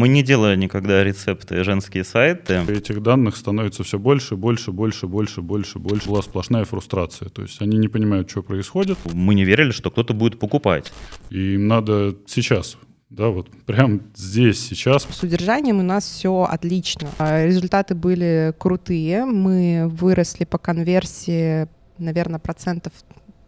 [0.00, 2.64] мы не делали никогда рецепты женские сайты.
[2.68, 6.08] Этих данных становится все больше, больше, больше, больше, больше, больше.
[6.08, 7.28] Была сплошная фрустрация.
[7.28, 8.98] То есть они не понимают, что происходит.
[9.12, 10.90] Мы не верили, что кто-то будет покупать.
[11.28, 12.78] И им надо сейчас
[13.10, 15.02] да, вот прям здесь, сейчас.
[15.10, 17.08] С удержанием у нас все отлично.
[17.18, 19.24] А результаты были крутые.
[19.24, 21.66] Мы выросли по конверсии,
[21.98, 22.92] наверное, процентов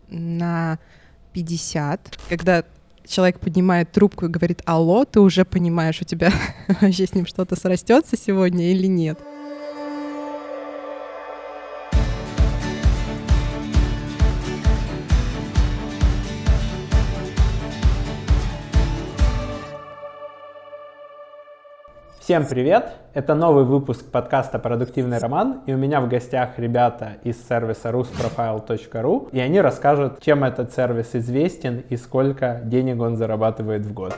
[0.09, 0.81] на
[1.33, 2.19] 50.
[2.29, 2.65] Когда
[3.07, 6.33] человек поднимает трубку и говорит «Алло», ты уже понимаешь, у тебя
[6.81, 9.19] вообще с ним что-то срастется сегодня или нет.
[22.33, 22.93] Всем привет!
[23.13, 29.29] Это новый выпуск подкаста «Продуктивный роман», и у меня в гостях ребята из сервиса rusprofile.ru,
[29.33, 34.17] и они расскажут, чем этот сервис известен и сколько денег он зарабатывает в год.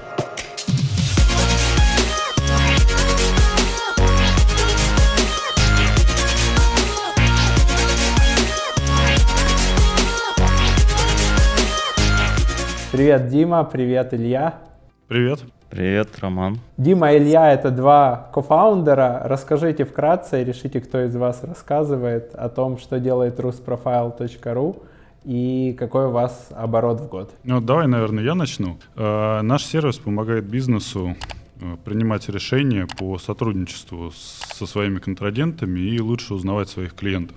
[12.93, 14.61] Привет, Дима, привет, Илья.
[15.09, 15.41] Привет.
[15.71, 16.59] Привет, Роман.
[16.77, 19.23] Дима и Илья— это два кофаундера.
[19.25, 24.83] Расскажите вкратце и решите, кто из вас рассказывает о том, что делает rusprofile.ru
[25.25, 27.35] и какой у вас оборот в год.
[27.45, 28.79] Ну, давай, наверное, я начну.
[28.95, 31.17] Э, наш сервис помогает бизнесу
[31.61, 37.37] э, принимать решения по сотрудничеству со своими контрагентами и лучше узнавать своих клиентов.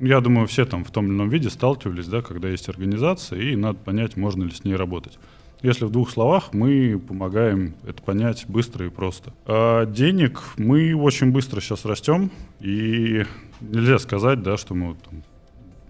[0.00, 3.56] Я думаю, все там в том или ином виде сталкивались, да, когда есть организация, и
[3.56, 5.18] надо понять, можно ли с ней работать.
[5.62, 9.32] Если в двух словах, мы помогаем это понять быстро и просто.
[9.44, 13.24] А денег мы очень быстро сейчас растем, и
[13.60, 15.24] нельзя сказать, да, что мы там,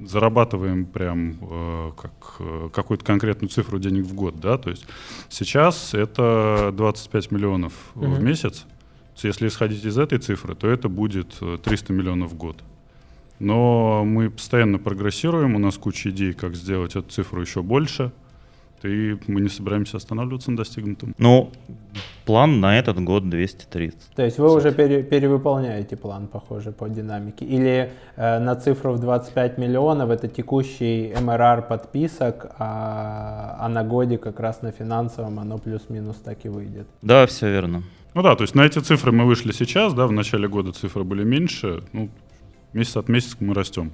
[0.07, 4.87] зарабатываем прям э, как э, какую-то конкретную цифру денег в год, да, то есть
[5.29, 8.15] сейчас это 25 миллионов mm-hmm.
[8.15, 8.65] в месяц.
[9.23, 12.63] Если исходить из этой цифры, то это будет 300 э, миллионов в год.
[13.39, 18.13] Но мы постоянно прогрессируем, у нас куча идей, как сделать эту цифру еще больше–
[18.85, 21.15] и мы не собираемся останавливаться на достигнутом.
[21.19, 21.51] Ну,
[22.25, 23.99] план на этот год 230.
[24.15, 27.45] То есть вы уже пере, перевыполняете план, похоже, по динамике?
[27.45, 34.19] Или э, на цифру в 25 миллионов это текущий МРР подписок, а, а на годе
[34.19, 36.87] как раз на финансовом оно плюс-минус так и выйдет?
[37.03, 37.83] Да, все верно.
[38.15, 41.05] Ну да, то есть на эти цифры мы вышли сейчас, да, в начале года цифры
[41.05, 42.09] были меньше, ну,
[42.73, 43.93] месяц от месяца мы растем.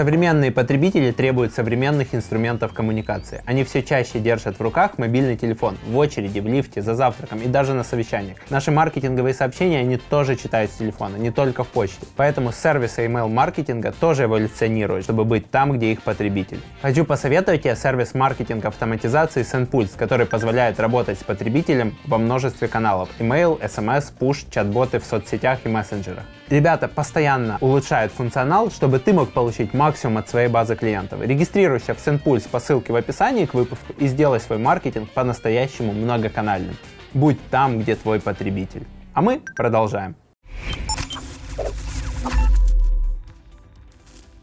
[0.00, 3.42] Современные потребители требуют современных инструментов коммуникации.
[3.44, 7.48] Они все чаще держат в руках мобильный телефон, в очереди, в лифте, за завтраком и
[7.48, 8.38] даже на совещаниях.
[8.48, 12.06] Наши маркетинговые сообщения они тоже читают с телефона, не только в почте.
[12.16, 16.62] Поэтому сервисы email-маркетинга тоже эволюционируют, чтобы быть там, где их потребитель.
[16.80, 23.10] Хочу посоветовать тебе сервис маркетинг автоматизации SendPulse, который позволяет работать с потребителем во множестве каналов.
[23.18, 26.24] Email, SMS, push, чат-боты в соцсетях и мессенджерах.
[26.48, 31.20] Ребята постоянно улучшают функционал, чтобы ты мог получить максимум от своей базы клиентов.
[31.20, 36.76] Регистрируйся в SendPulse по ссылке в описании к выпуску и сделай свой маркетинг по-настоящему многоканальным.
[37.14, 38.86] Будь там, где твой потребитель.
[39.14, 40.14] А мы продолжаем.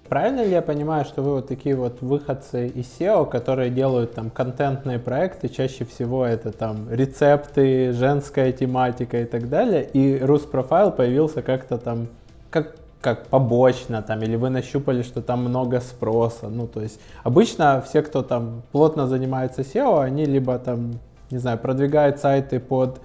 [0.10, 4.30] Правильно ли я понимаю, что вы вот такие вот выходцы из SEO, которые делают там
[4.30, 11.42] контентные проекты, чаще всего это там рецепты, женская тематика и так далее, и Руспрофайл появился
[11.42, 12.08] как-то там,
[12.50, 16.50] как как побочно там, или вы нащупали, что там много спроса.
[16.50, 21.00] Ну, то есть обычно все, кто там плотно занимается SEO, они либо там,
[21.30, 23.00] не знаю, продвигают сайты под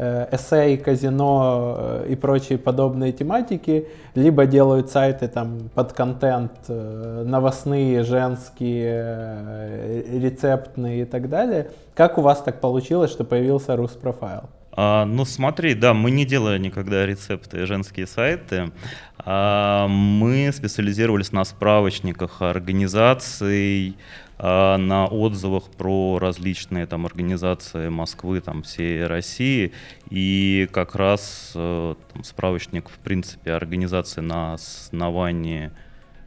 [0.00, 7.24] Э, эссей, казино э, и прочие подобные тематики, либо делают сайты там под контент э,
[7.26, 11.70] новостные, женские, рецептные и так далее.
[11.96, 14.42] Как у вас так получилось, что появился Руспрофайл?
[14.80, 18.70] А, ну смотри, да, мы не делали никогда рецепты женские сайты.
[19.18, 23.96] А, мы специализировались на справочниках организаций,
[24.38, 29.72] а, на отзывах про различные там организации Москвы, там всей России,
[30.10, 35.72] и как раз э, там, справочник, в принципе, организации на основании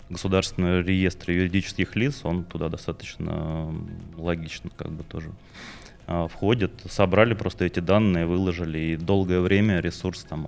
[0.09, 3.73] государственного реестра юридических лиц, он туда достаточно
[4.17, 5.31] логично как бы тоже
[6.30, 6.71] входит.
[6.89, 10.48] Собрали просто эти данные, выложили, и долгое время ресурс там,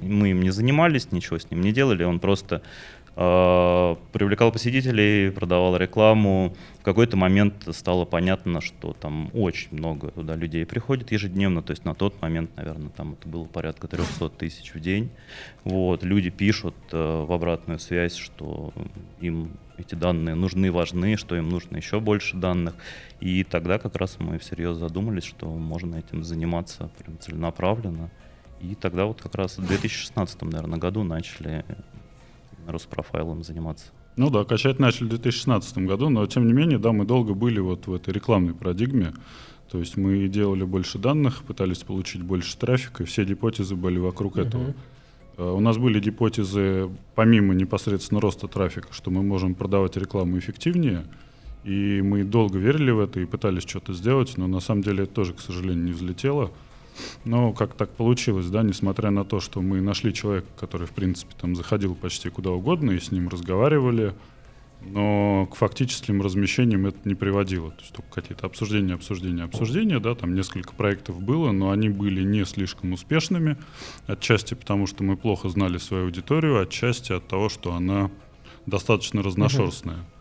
[0.00, 2.62] мы им не занимались, ничего с ним не делали, он просто
[3.16, 6.54] э, привлекал посетителей, продавал рекламу.
[6.80, 11.62] В какой-то момент стало понятно, что там очень много туда людей приходит ежедневно.
[11.62, 15.10] То есть на тот момент, наверное, там это было порядка 300 тысяч в день.
[15.64, 18.72] Вот, люди пишут э, в обратную связь, что
[19.20, 22.74] им эти данные нужны, важны, что им нужно еще больше данных.
[23.20, 28.10] И тогда как раз мы всерьез задумались, что можно этим заниматься прям целенаправленно.
[28.60, 31.64] И тогда вот как раз в 2016, наверное, году начали
[32.66, 33.86] Роспрофайлом заниматься.
[34.16, 37.60] Ну да, качать начали в 2016 году, но тем не менее, да, мы долго были
[37.60, 39.12] вот в этой рекламной парадигме.
[39.70, 44.36] То есть мы делали больше данных, пытались получить больше трафика, и все гипотезы были вокруг
[44.36, 44.46] uh-huh.
[44.46, 44.74] этого.
[45.36, 51.04] А, у нас были гипотезы, помимо непосредственно роста трафика, что мы можем продавать рекламу эффективнее,
[51.64, 55.12] и мы долго верили в это и пытались что-то сделать, но на самом деле это
[55.12, 56.52] тоже, к сожалению, не взлетело.
[57.24, 61.34] Но как так получилось, да, несмотря на то, что мы нашли человека, который, в принципе,
[61.40, 64.14] там заходил почти куда угодно и с ним разговаривали,
[64.82, 67.70] но к фактическим размещениям это не приводило.
[67.70, 72.22] То есть только какие-то обсуждения, обсуждения, обсуждения, да, там несколько проектов было, но они были
[72.22, 73.56] не слишком успешными,
[74.06, 78.10] отчасти потому, что мы плохо знали свою аудиторию, отчасти от того, что она
[78.66, 79.96] достаточно разношерстная.
[79.96, 80.15] Uh-huh.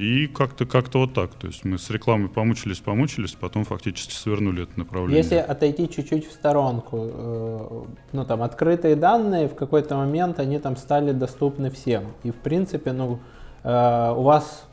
[0.00, 1.34] И как-то как вот так.
[1.34, 5.18] То есть мы с рекламой помучились, помучились, потом фактически свернули это направление.
[5.18, 7.82] Если отойти чуть-чуть в сторонку, э,
[8.12, 12.04] ну там открытые данные в какой-то момент они там стали доступны всем.
[12.22, 13.18] И в принципе, ну
[13.62, 14.64] э, у вас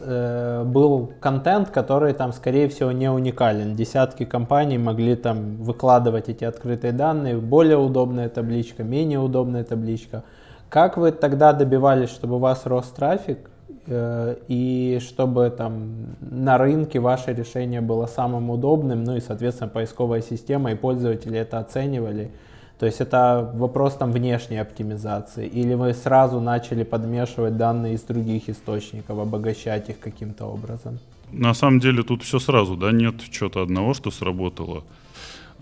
[0.00, 3.74] э, был контент, который там, скорее всего, не уникален.
[3.74, 10.22] Десятки компаний могли там выкладывать эти открытые данные, более удобная табличка, менее удобная табличка.
[10.68, 13.38] Как вы тогда добивались, чтобы у вас рос трафик?
[13.86, 20.22] Э, и чтобы там на рынке ваше решение было самым удобным, ну и, соответственно, поисковая
[20.22, 22.30] система и пользователи это оценивали.
[22.78, 25.46] То есть это вопрос там внешней оптимизации.
[25.46, 30.98] Или вы сразу начали подмешивать данные из других источников, обогащать их каким-то образом?
[31.32, 34.84] На самом деле тут все сразу, да, нет чего-то одного, что сработало.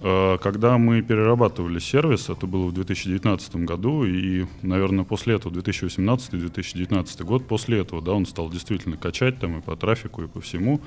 [0.06, 7.24] Э, когда мы перерабатывали сервис, это было в 2019 году, и, наверное, после этого, 2018-2019
[7.24, 10.82] год, после этого, да, он стал действительно качать там и по трафику, и по всему,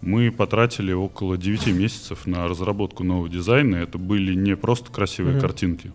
[0.00, 3.76] мы потратили около 9 месяцев на разработку нового дизайна.
[3.76, 5.40] Это были не просто красивые mm-hmm.
[5.40, 5.92] картинки,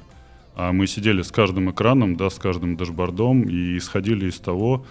[0.53, 4.85] а мы сидели с каждым экраном, да, с каждым дашбордом и исходили из того,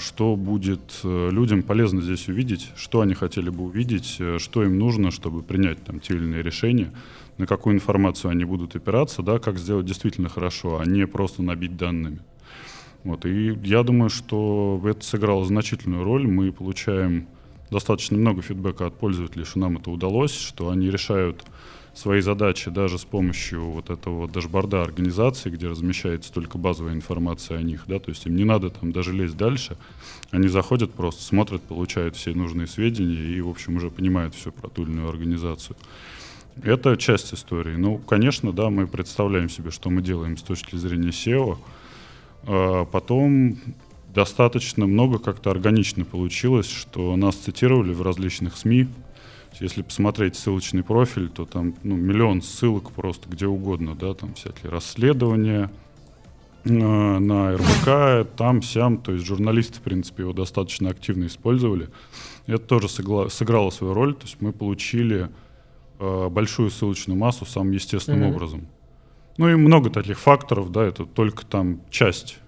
[0.00, 4.78] что будет э, людям полезно здесь увидеть, что они хотели бы увидеть, э, что им
[4.78, 6.92] нужно, чтобы принять там те или иные решения,
[7.38, 11.78] на какую информацию они будут опираться, да, как сделать действительно хорошо, а не просто набить
[11.78, 12.20] данными.
[13.04, 16.26] Вот, и я думаю, что это сыграло значительную роль.
[16.26, 17.26] Мы получаем
[17.70, 21.44] достаточно много фидбэка от пользователей, что нам это удалось, что они решают
[21.94, 27.62] свои задачи даже с помощью вот этого дашборда организации, где размещается только базовая информация о
[27.62, 29.76] них, да, то есть им не надо там даже лезть дальше,
[30.30, 34.68] они заходят просто, смотрят, получают все нужные сведения и, в общем, уже понимают все про
[34.68, 35.76] ту или иную организацию.
[36.62, 37.76] Это часть истории.
[37.76, 41.56] Ну, конечно, да, мы представляем себе, что мы делаем с точки зрения SEO.
[42.44, 43.58] А потом
[44.14, 48.88] достаточно много как-то органично получилось, что нас цитировали в различных СМИ,
[49.60, 54.70] если посмотреть ссылочный профиль, то там ну, миллион ссылок просто где угодно, да, там всякие
[54.70, 55.70] расследования
[56.64, 61.88] э, на РБК, там, сям, то есть журналисты, в принципе, его достаточно активно использовали.
[62.46, 65.28] Это тоже сыгла, сыграло свою роль, то есть мы получили
[65.98, 68.34] э, большую ссылочную массу самым естественным mm-hmm.
[68.34, 68.66] образом.
[69.38, 72.38] Ну и много таких факторов, да, это только там часть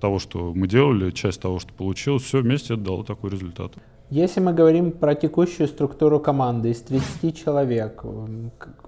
[0.00, 3.72] того, что мы делали, часть того, что получилось, все вместе это дало такой результат.
[4.10, 8.04] Если мы говорим про текущую структуру команды из 30 человек,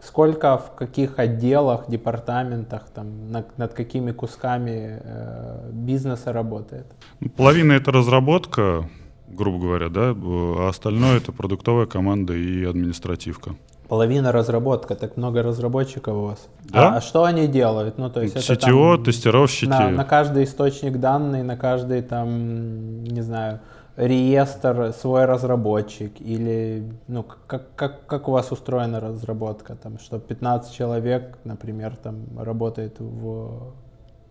[0.00, 6.86] сколько в каких отделах, департаментах, там, над, над какими кусками э, бизнеса работает?
[7.18, 8.88] Ну, половина это разработка,
[9.26, 13.56] грубо говоря, да, а остальное это продуктовая команда и административка.
[13.88, 16.48] Половина разработка, так много разработчиков у вас.
[16.64, 16.90] Да?
[16.90, 17.98] А, а что они делают?
[17.98, 19.70] Ну, то есть CTO, это там тестировщики.
[19.70, 23.60] На, на каждый источник данных, на каждый там, не знаю,
[23.98, 29.74] реестр свой разработчик или ну как, как, как у вас устроена разработка?
[29.74, 33.74] Там что 15 человек например там работает в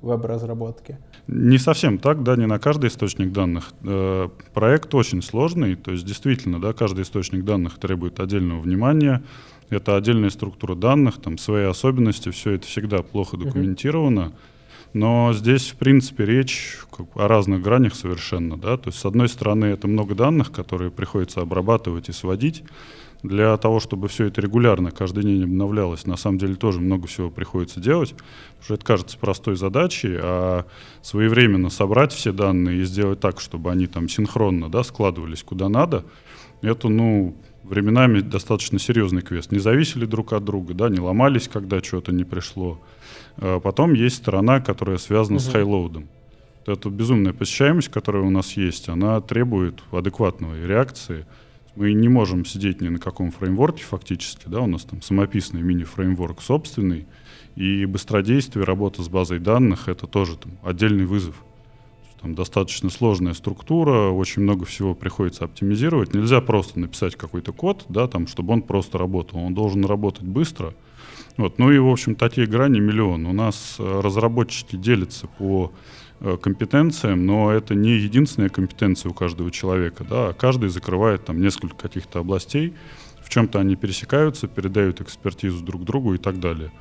[0.02, 1.00] веб-разработке?
[1.28, 3.74] Не совсем так да не на каждый источник данных.
[3.84, 9.22] Э, проект очень сложный то есть действительно да каждый источник данных требует отдельного внимания.
[9.70, 14.32] Это отдельная структура данных там свои особенности все это всегда плохо документировано.
[14.32, 14.34] uh-huh
[14.98, 16.78] Но здесь, в принципе, речь
[17.14, 18.58] о разных гранях совершенно.
[18.58, 18.78] Да?
[18.78, 22.64] То есть, с одной стороны, это много данных, которые приходится обрабатывать и сводить.
[23.22, 27.30] Для того, чтобы все это регулярно каждый день обновлялось, на самом деле тоже много всего
[27.30, 28.12] приходится делать.
[28.12, 30.66] Потому что это кажется простой задачей, а
[31.04, 36.06] своевременно собрать все данные и сделать так, чтобы они там синхронно да, складывались куда надо,
[36.62, 37.36] это, ну,
[37.68, 39.52] временами достаточно серьезный квест.
[39.52, 42.80] Не зависели друг от друга, да, не ломались, когда что-то не пришло.
[43.38, 45.50] А потом есть сторона, которая связана uh-huh.
[45.50, 46.08] с хайлоудом.
[46.66, 51.26] Эта безумная посещаемость, которая у нас есть, она требует адекватной реакции.
[51.76, 56.42] Мы не можем сидеть ни на каком фреймворке фактически, да, у нас там самописный мини-фреймворк
[56.42, 57.06] собственный,
[57.56, 61.36] и быстродействие, работа с базой данных— это тоже там, отдельный вызов.
[62.22, 66.14] Там достаточно сложная структура, очень много всего приходится оптимизировать.
[66.14, 69.40] Нельзя просто написать какой-то код, да, там, чтобы он просто работал.
[69.40, 70.74] Он должен работать быстро.
[71.38, 71.60] Вот.
[71.60, 73.28] Ну и, в общем, такие грани миллион.
[73.28, 75.72] У нас э, разработчики делятся по
[76.20, 80.04] э, компетенциям, но это не единственная компетенция у каждого человека.
[80.04, 82.74] Да, каждый закрывает там несколько каких-то областей.
[83.24, 86.72] В чем-то они пересекаются, передают экспертизу друг другу и так далее.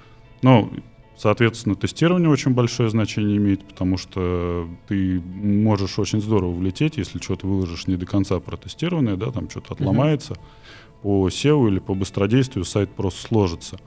[0.42, 0.70] Но
[1.16, 7.46] Соответственно, тестирование очень большое значение имеет, потому что ты можешь очень здорово влететь, если что-то
[7.46, 10.34] выложишь не до конца протестированное, да, там что-то отломается.
[10.34, 11.02] Uh-huh.
[11.02, 13.78] По SEO или по быстродействию сайт просто сложится.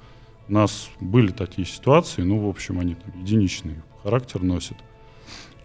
[0.47, 4.77] У нас были такие ситуации, ну, в общем, они там единичный характер носят.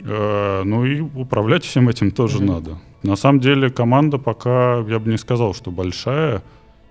[0.00, 2.46] Э, ну и управлять всем этим тоже uh-huh.
[2.46, 2.78] надо.
[3.02, 6.42] На самом деле команда пока, я бы не сказал, что большая,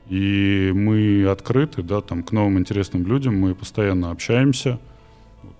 [0.09, 4.79] и мы открыты, да, там, к новым интересным людям, мы постоянно общаемся,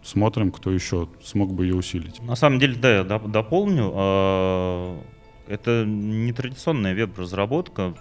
[0.02, 2.22] смотрим, кто еще смог бы ее усилить.
[2.22, 3.92] На самом деле, да, я дополню.
[3.94, 5.00] А,
[5.48, 7.94] это не традиционная веб-разработка.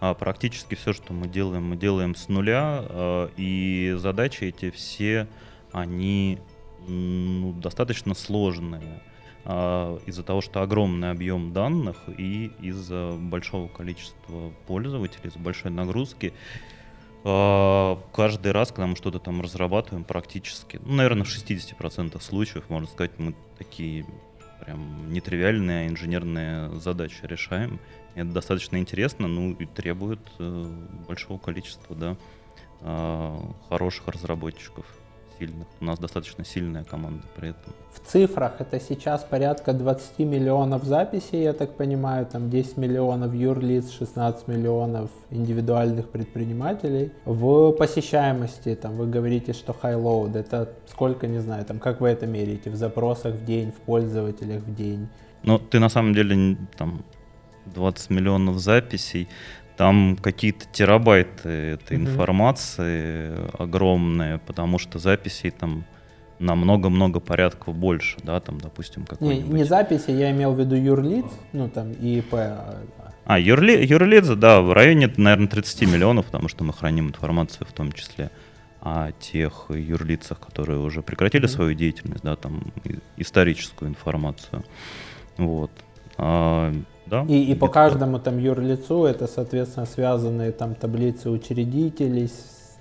[0.00, 2.84] А практически все, что мы делаем, мы делаем с нуля.
[2.88, 5.28] А, и задачи эти все,
[5.72, 6.38] они
[6.86, 9.02] ну, достаточно сложные.
[9.46, 16.32] А, из-за того, что огромный объем данных и из-за большого количества пользователей, из-за большой нагрузки,
[17.24, 22.88] а, каждый раз, когда мы что-то там разрабатываем, практически, ну, наверное, в 60% случаев, можно
[22.88, 24.06] сказать, мы такие
[24.64, 27.80] прям нетривиальные инженерные задачи решаем.
[28.14, 30.66] Это достаточно интересно, ну и требует э,
[31.06, 32.16] большого количества, да,
[32.80, 34.86] э, хороших разработчиков
[35.38, 35.66] сильных.
[35.80, 37.72] У нас достаточно сильная команда при этом.
[37.92, 43.90] В цифрах это сейчас порядка 20 миллионов записей, я так понимаю, там 10 миллионов юрлиц,
[43.90, 47.12] 16 миллионов индивидуальных предпринимателей.
[47.24, 52.08] В посещаемости, там вы говорите, что high load, это сколько, не знаю, там как вы
[52.08, 55.08] это меряете, в запросах в день, в пользователях в день?
[55.42, 57.04] Ну, ты на самом деле там
[57.66, 59.28] 20 миллионов записей,
[59.76, 62.00] там какие-то терабайты этой mm-hmm.
[62.00, 65.84] информации огромные, потому что записей там
[66.38, 70.74] на много-много порядков больше, да, там, допустим, какой Не, не записи, я имел в виду
[70.74, 72.34] юрлиц, ну, там, ИП.
[72.34, 72.82] А,
[73.24, 77.72] а юрли, юрлиц, да, в районе, наверное, 30 миллионов, потому что мы храним информацию в
[77.72, 78.30] том числе
[78.80, 81.48] о тех юрлицах, которые уже прекратили mm-hmm.
[81.48, 82.72] свою деятельность, да, там,
[83.16, 84.64] историческую информацию.
[85.38, 85.70] Вот.
[86.18, 86.72] А,
[87.06, 87.24] да?
[87.28, 92.30] И, и по каждому там юрлицу это, соответственно, связанные там таблицы учредителей,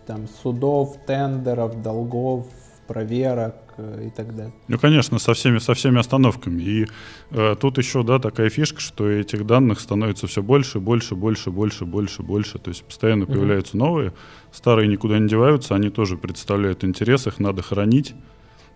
[0.06, 2.46] там судов, тендеров, долгов,
[2.88, 4.54] проверок э, и так далее.
[4.68, 6.62] Ну, конечно, со всеми, со всеми остановками.
[6.62, 6.88] И
[7.32, 11.86] э, тут еще, да, такая фишка, что этих данных становится все больше, больше, больше, больше,
[11.86, 12.60] больше, больше.
[12.60, 13.34] То есть постоянно угу.
[13.34, 14.14] появляются новые,
[14.52, 18.16] старые никуда не деваются, они тоже представляют интерес, их надо хранить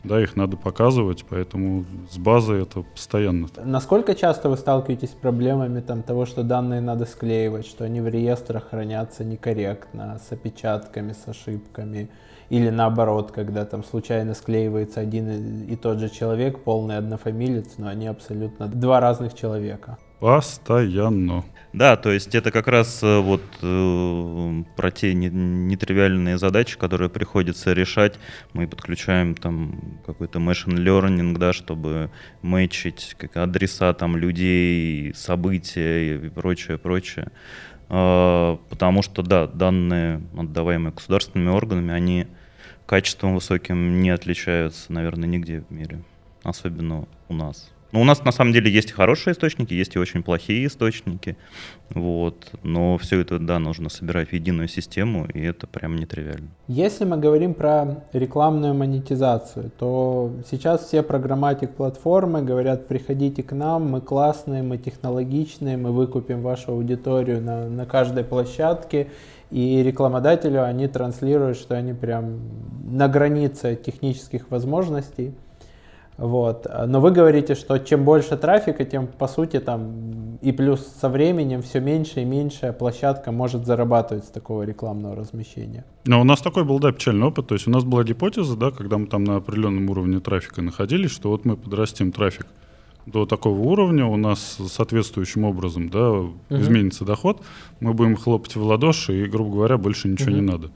[0.08, 3.48] да, их надо показывать, поэтому с базой это постоянно.
[3.64, 8.08] Насколько часто вы сталкиваетесь с проблемами там, того, что данные надо склеивать, что они в
[8.08, 12.10] реестрах хранятся некорректно, с опечатками, с ошибками,
[12.50, 18.08] или наоборот, когда там случайно склеивается один и тот же человек, полный однофамилец, но они
[18.08, 19.98] абсолютно два разных человека?
[20.20, 21.44] Постоянно.
[21.78, 27.72] Да, то есть это как раз э, вот э, про те нетривиальные задачи, которые приходится
[27.72, 28.18] решать.
[28.54, 32.10] Мы подключаем там какой-то machine learning, да, чтобы
[32.42, 37.28] мэчить как адреса там людей, события и прочее, прочее.
[37.90, 42.26] Э, потому что, да, данные, отдаваемые государственными органами, они
[42.88, 46.02] качеством высоким не отличаются, наверное, нигде в мире,
[46.42, 47.70] особенно у нас.
[47.92, 51.38] Ну, у нас на самом деле есть и хорошие источники, есть и очень плохие источники.
[51.90, 52.52] Вот.
[52.64, 56.50] Но все это, да, нужно собирать в единую систему, и это прям нетривиально.
[56.68, 63.90] Если мы говорим про рекламную монетизацию, то сейчас все программатик платформы говорят, приходите к нам,
[63.90, 69.08] мы классные, мы технологичные, мы выкупим вашу аудиторию на, на каждой площадке,
[69.50, 72.40] и рекламодателю они транслируют, что они прям
[72.84, 75.34] на границе технических возможностей.
[76.18, 76.68] Вот.
[76.88, 81.62] Но вы говорите, что чем больше трафика, тем по сути там и плюс со временем
[81.62, 85.86] все меньше и меньше площадка может зарабатывать с такого рекламного размещения.
[86.06, 87.48] Но у нас такой был, да, печальный опыт.
[87.48, 91.12] То есть у нас была гипотеза, да, когда мы там на определенном уровне трафика находились,
[91.12, 92.48] что вот мы подрастим трафик
[93.06, 96.36] до такого уровня, у нас соответствующим образом да, uh-huh.
[96.50, 97.42] изменится доход,
[97.80, 100.36] мы будем хлопать в ладоши и, грубо говоря, больше ничего uh-huh.
[100.36, 100.72] не надо.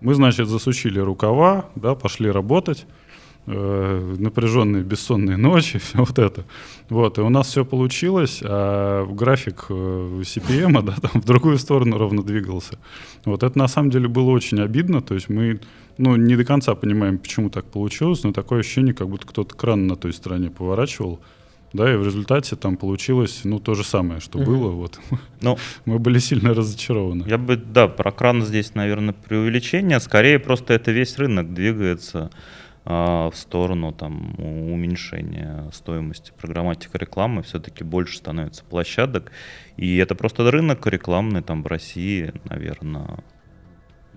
[0.00, 2.86] Мы, значит, засучили рукава, да, пошли работать,
[3.46, 6.44] э, напряженные бессонные ночи, все вот это.
[6.88, 11.98] Вот, и у нас все получилось, а график э, CPM, да, там в другую сторону
[11.98, 12.78] ровно двигался.
[13.24, 15.60] Вот это на самом деле было очень обидно, то есть мы,
[15.98, 19.86] ну, не до конца понимаем, почему так получилось, но такое ощущение, как будто кто-то кран
[19.86, 21.20] на той стороне поворачивал,
[21.74, 24.44] да, и в результате там получилось, ну, то же самое, что uh-huh.
[24.44, 25.00] было, вот.
[25.40, 27.24] Ну, мы были сильно разочарованы.
[27.26, 32.30] Я бы, да, про кран здесь, наверное, преувеличение, скорее просто это весь рынок двигается
[32.84, 39.32] в сторону там уменьшения стоимости программатика рекламы, все-таки больше становится площадок,
[39.78, 43.24] и это просто рынок рекламный там в России, наверное,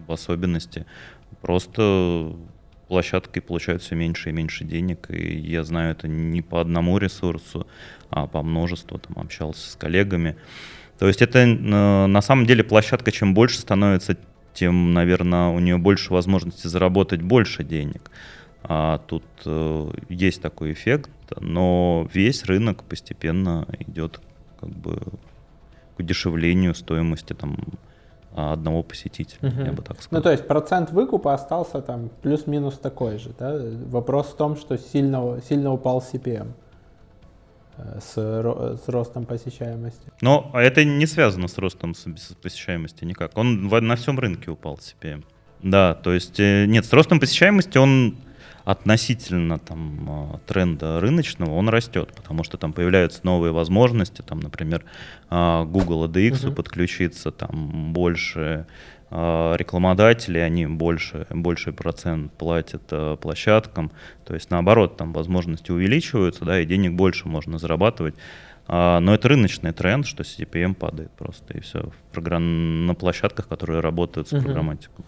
[0.05, 0.85] в особенности.
[1.41, 2.35] Просто
[2.87, 7.67] площадкой получают все меньше и меньше денег, и я знаю это не по одному ресурсу,
[8.09, 10.35] а по множеству, там общался с коллегами.
[10.97, 14.17] То есть это э, на самом деле площадка, чем больше становится,
[14.53, 18.09] тем, наверное, у нее больше возможности заработать больше денег.
[18.69, 21.09] А тут э, есть такой эффект,
[21.39, 24.19] но весь рынок постепенно идет
[24.59, 24.99] как бы
[25.95, 27.57] к удешевлению стоимости там,
[28.35, 29.61] одного посетителя, угу.
[29.61, 30.19] я бы так сказал.
[30.19, 33.57] Ну, то есть процент выкупа остался там плюс-минус такой же, да?
[33.89, 36.51] Вопрос в том, что сильно, сильно упал CPM
[37.77, 40.11] э, с, с ростом посещаемости.
[40.21, 41.95] Но это не связано с ростом
[42.41, 43.35] посещаемости никак.
[43.37, 45.23] Он на всем рынке упал CPM.
[45.63, 48.17] Да, то есть э, нет, с ростом посещаемости он
[48.67, 54.83] относительно там, а, тренда рыночного он растет, потому что там появляются новые возможности, там, например,
[55.29, 56.53] а, Google ADX uh-huh.
[56.53, 58.67] подключиться, там больше
[59.09, 62.81] а, рекламодатели, они больше, больший процент платят
[63.21, 63.89] площадкам,
[64.25, 68.15] то есть наоборот, там возможности увеличиваются, да, и денег больше можно зарабатывать.
[68.67, 72.85] Но это рыночный тренд, что CPM падает просто, и все, программ...
[72.85, 75.05] на площадках, которые работают с программатикой.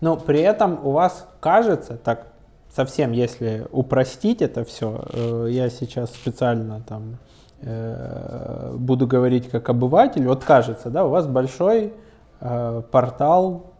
[0.00, 2.31] Но при этом у вас кажется, так
[2.74, 7.18] совсем, если упростить это все, э, я сейчас специально там
[7.60, 11.92] э, буду говорить как обыватель, вот кажется, да, у вас большой
[12.40, 13.72] э, портал,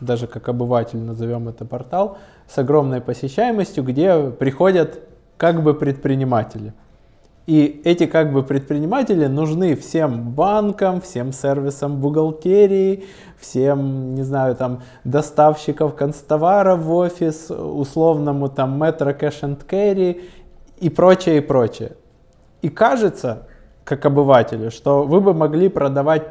[0.00, 5.00] даже как обыватель назовем это портал, с огромной посещаемостью, где приходят
[5.36, 6.72] как бы предприниматели.
[7.46, 13.04] И эти как бы предприниматели нужны всем банкам, всем сервисам бухгалтерии,
[13.36, 20.22] всем, не знаю, там, доставщиков констовара в офис, условному там метро кэш and carry
[20.78, 21.92] и прочее, и прочее.
[22.62, 23.48] И кажется,
[23.84, 26.28] как обывателю, что вы бы могли продавать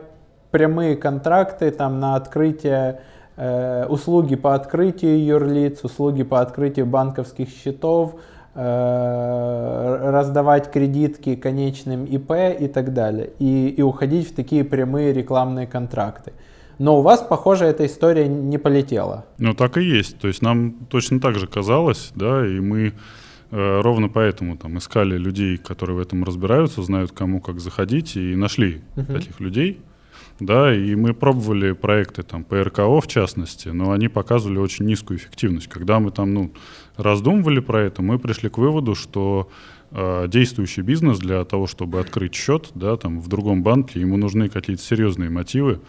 [0.51, 3.01] прямые контракты там на открытие
[3.35, 8.15] э, услуги по открытию юрлиц, услуги по открытию банковских счетов,
[8.53, 16.33] раздавать кредитки конечным ИП и так далее, и, и уходить в такие прямые рекламные контракты.
[16.77, 19.25] Но у вас, похоже, эта история не полетела.
[19.37, 20.17] Ну, так и есть.
[20.17, 22.93] То есть нам точно так же казалось, да, и мы
[23.51, 28.35] э, ровно поэтому там искали людей, которые в этом разбираются, знают, кому как заходить, и
[28.35, 29.13] нашли uh-huh.
[29.13, 29.79] таких людей
[30.41, 35.19] да, и мы пробовали проекты там по РКО в частности, но они показывали очень низкую
[35.19, 35.67] эффективность.
[35.67, 36.51] Когда мы там, ну,
[36.97, 39.49] раздумывали про это, мы пришли к выводу, что
[39.91, 44.49] э, действующий бизнес для того, чтобы открыть счет, да, там в другом банке, ему нужны
[44.49, 45.79] какие-то серьезные мотивы,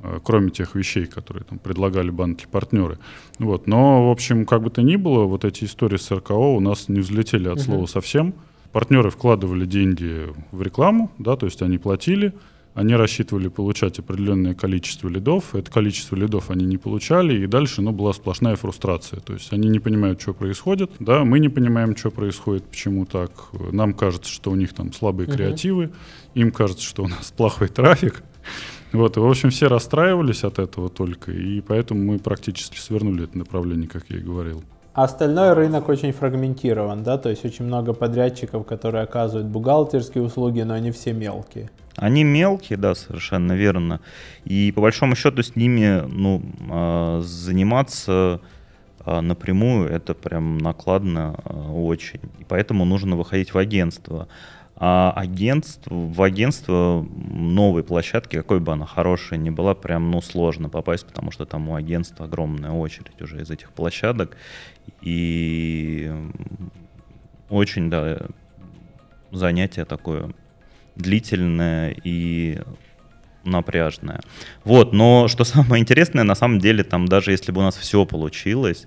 [0.00, 2.98] э, кроме тех вещей, которые там предлагали банки-партнеры.
[3.38, 3.66] Вот.
[3.66, 6.88] Но, в общем, как бы то ни было, вот эти истории с РКО у нас
[6.88, 7.62] не взлетели от uh-huh.
[7.62, 8.34] слова совсем.
[8.72, 12.32] Партнеры вкладывали деньги в рекламу, да, то есть они платили,
[12.74, 17.92] они рассчитывали получать определенное количество лидов, это количество лидов они не получали, и дальше ну,
[17.92, 19.20] была сплошная фрустрация.
[19.20, 23.30] То есть они не понимают, что происходит, да, мы не понимаем, что происходит, почему так.
[23.70, 25.34] Нам кажется, что у них там слабые uh-huh.
[25.36, 25.90] креативы,
[26.34, 28.24] им кажется, что у нас плохой трафик.
[28.92, 33.38] Вот, и, в общем, все расстраивались от этого только, и поэтому мы практически свернули это
[33.38, 34.62] направление, как я и говорил.
[34.92, 40.60] А остальной рынок очень фрагментирован, да, то есть очень много подрядчиков, которые оказывают бухгалтерские услуги,
[40.60, 41.70] но они все мелкие.
[41.96, 44.00] Они мелкие, да, совершенно верно.
[44.44, 48.40] И по большому счету с ними ну, а, заниматься
[49.00, 52.20] а, напрямую это прям накладно а, очень.
[52.38, 54.28] И поэтому нужно выходить в агентство.
[54.76, 60.68] А агентство, в агентство новой площадки, какой бы она хорошая ни была, прям ну, сложно
[60.68, 64.36] попасть, потому что там у агентства огромная очередь уже из этих площадок.
[65.00, 66.12] И
[67.48, 68.18] очень, да,
[69.30, 70.34] занятие такое
[70.96, 72.60] длительное и
[73.44, 74.20] напряжное.
[74.64, 78.04] Вот, но что самое интересное, на самом деле, там даже если бы у нас все
[78.04, 78.86] получилось,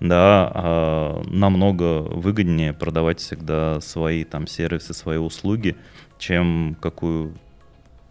[0.00, 5.76] да, э, намного выгоднее продавать всегда свои там сервисы, свои услуги,
[6.18, 7.34] чем какую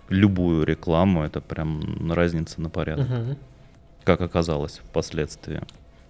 [0.09, 1.23] любую рекламу.
[1.23, 3.37] Это прям разница на порядок, угу.
[4.03, 5.61] как оказалось впоследствии.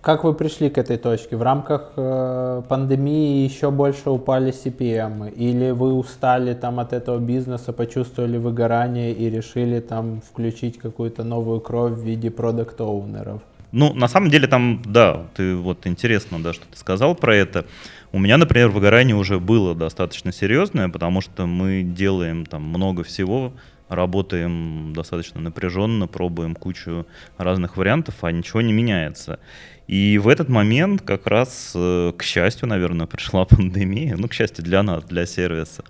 [0.06, 1.36] Как вы пришли к этой точке?
[1.36, 5.34] В рамках э, пандемии еще больше упали CPM?
[5.34, 11.60] Или вы устали там от этого бизнеса, почувствовали выгорание и решили там включить какую-то новую
[11.60, 13.42] кровь в виде продукт-оунеров?
[13.72, 17.66] Ну, на самом деле там, да, ты вот интересно, да, что ты сказал про это.
[18.12, 23.54] У меня, например, выгорание уже было достаточно серьезное, потому что мы делаем там много всего,
[23.90, 27.06] работаем достаточно напряженно, пробуем кучу
[27.38, 29.40] разных вариантов, а ничего не меняется.
[29.88, 34.64] И в этот момент как раз, э, к счастью, наверное, пришла пандемия, ну, к счастью
[34.64, 35.84] для нас, для сервиса.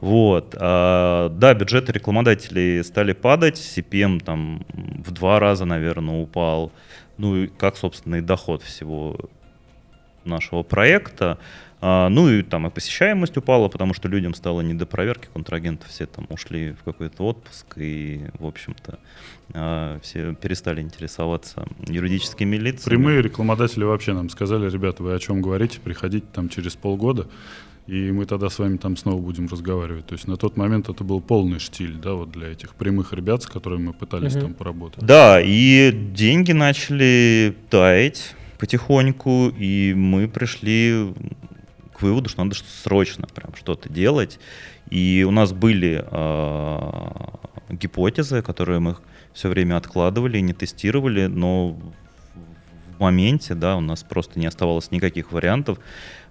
[0.00, 0.54] Вот.
[0.58, 4.64] А, да, бюджеты рекламодателей стали падать, CPM там
[5.04, 6.72] в два раза, наверное, упал.
[7.16, 9.16] Ну, и как, собственно, и доход всего
[10.24, 11.38] нашего проекта.
[11.80, 15.88] А, ну и там и посещаемость упала, потому что людям стало не до проверки контрагентов,
[15.88, 18.98] все там ушли в какой-то отпуск и, в общем-то,
[19.54, 22.96] а, все перестали интересоваться юридическими лицами.
[22.96, 27.28] Прямые рекламодатели вообще нам сказали, ребята, вы о чем говорите, приходите там через полгода,
[27.86, 30.06] и мы тогда с вами там снова будем разговаривать.
[30.06, 33.44] То есть на тот момент это был полный штиль, да, вот для этих прямых ребят,
[33.44, 34.42] с которыми мы пытались угу.
[34.42, 35.04] там поработать.
[35.04, 41.14] Да, и деньги начали таять потихоньку, и мы пришли
[42.02, 44.38] выводу, что надо срочно прям что-то делать.
[44.90, 48.96] И у нас были э, гипотезы, которые мы
[49.32, 51.78] все время откладывали, не тестировали, но
[52.96, 55.78] в моменте, да, у нас просто не оставалось никаких вариантов,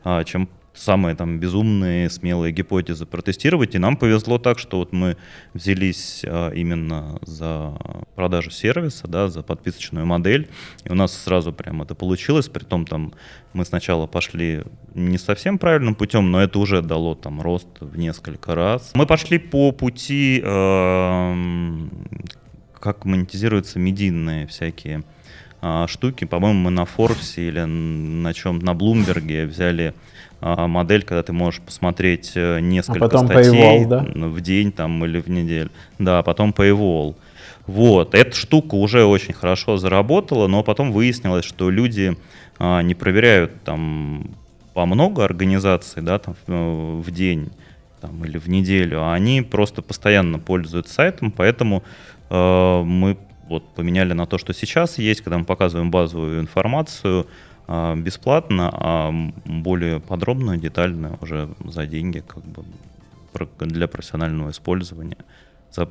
[0.03, 3.75] э, чем самые там безумные, смелые гипотезы протестировать.
[3.75, 5.17] И нам повезло так, что вот мы
[5.53, 7.77] взялись а, именно за
[8.15, 10.49] продажу сервиса, да, за подписочную модель.
[10.83, 12.47] И у нас сразу прям это получилось.
[12.47, 13.13] Притом там
[13.53, 14.63] мы сначала пошли
[14.93, 18.91] не совсем правильным путем, но это уже дало там рост в несколько раз.
[18.93, 21.87] Мы пошли по пути, э,
[22.79, 25.03] как монетизируются медийные всякие
[25.61, 26.25] э, штуки.
[26.25, 31.61] По-моему, мы на Forbes или на чем на Блумберге взяли а, модель, когда ты можешь
[31.61, 34.05] посмотреть э, несколько а потом статей paywall, да?
[34.27, 35.71] в день там, или в неделю.
[35.97, 37.15] Да, потом paywall.
[37.65, 42.15] Вот, эта штука уже очень хорошо заработала, но потом выяснилось, что люди
[42.59, 44.31] а, не проверяют там
[44.73, 47.49] по много организаций, да, там в, в день
[47.99, 51.83] там, или в неделю, а они просто постоянно пользуются сайтом, поэтому
[52.29, 53.17] э, мы
[53.49, 57.27] вот поменяли на то, что сейчас есть, когда мы показываем базовую информацию, а,
[57.67, 59.11] бесплатно, а
[59.45, 62.63] более подробно, детально уже за деньги, как бы
[63.59, 65.17] для профессионального использования.
[65.71, 65.89] За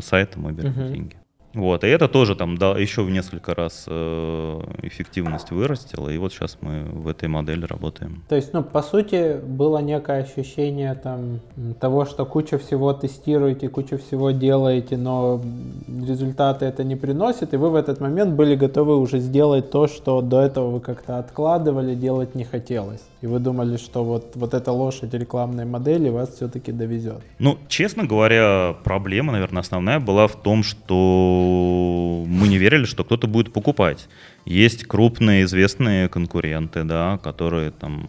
[0.00, 0.92] сайтом мы берем uh-huh.
[0.92, 1.19] деньги.
[1.54, 6.32] Вот, и это тоже там да, еще в несколько раз э, эффективность вырастила, и вот
[6.32, 8.22] сейчас мы в этой модели работаем.
[8.28, 11.40] То есть, ну, по сути, было некое ощущение там
[11.80, 15.40] того, что куча всего тестируете, куча всего делаете, но
[15.88, 20.22] результаты это не приносит, и вы в этот момент были готовы уже сделать то, что
[20.22, 23.02] до этого вы как-то откладывали, делать не хотелось.
[23.22, 27.20] И вы думали, что вот, вот эта лошадь рекламной модели вас все-таки довезет.
[27.38, 33.26] Ну, честно говоря, проблема, наверное, основная была в том, что мы не верили, что кто-то
[33.26, 34.08] будет покупать.
[34.46, 38.08] Есть крупные известные конкуренты, да, которые там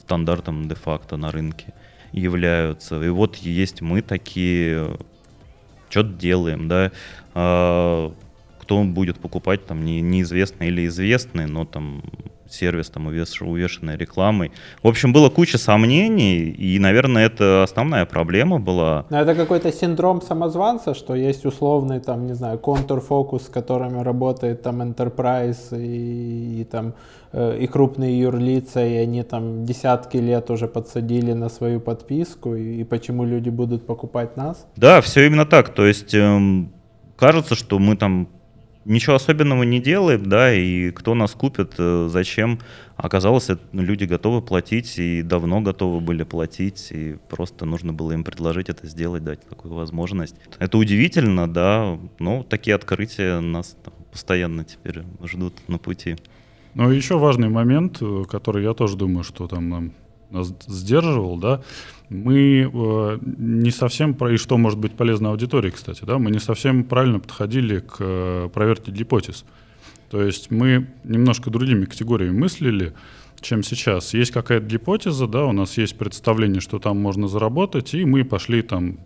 [0.00, 1.72] стандартом де-факто на рынке
[2.10, 3.00] являются.
[3.00, 4.98] И вот есть мы такие,
[5.88, 6.90] что-то делаем, да,
[7.34, 8.12] а,
[8.68, 12.02] кто будет покупать, там, не, неизвестный или известный, но там
[12.50, 14.52] сервис там увеш, увешанный рекламой.
[14.82, 19.06] В общем, было куча сомнений, и, наверное, это основная проблема была.
[19.08, 24.62] Но это какой-то синдром самозванца, что есть условный, там, не знаю, контур-фокус, с которыми работает
[24.62, 26.92] там Enterprise и, и там
[27.32, 32.80] э, и крупные юрлица, и они там десятки лет уже подсадили на свою подписку, и,
[32.80, 34.66] и почему люди будут покупать нас?
[34.76, 35.70] Да, все именно так.
[35.70, 36.70] То есть эм,
[37.16, 38.28] кажется, что мы там
[38.88, 42.58] ничего особенного не делаем, да, и кто нас купит, э, зачем.
[42.96, 48.68] Оказалось, люди готовы платить и давно готовы были платить, и просто нужно было им предложить
[48.68, 50.34] это сделать, дать такую возможность.
[50.58, 53.76] Это удивительно, да, но такие открытия нас
[54.10, 56.16] постоянно теперь ждут на пути.
[56.74, 59.92] Ну, еще важный момент, э, который я тоже думаю, что там нам
[60.30, 61.62] сдерживал, да,
[62.08, 66.84] мы э, не совсем, и что может быть полезно аудитории, кстати, да, мы не совсем
[66.84, 69.44] правильно подходили к э, проверке гипотез.
[70.10, 72.94] То есть мы немножко другими категориями мыслили,
[73.40, 74.14] чем сейчас.
[74.14, 78.62] Есть какая-то гипотеза, да, у нас есть представление, что там можно заработать, и мы пошли
[78.62, 78.98] там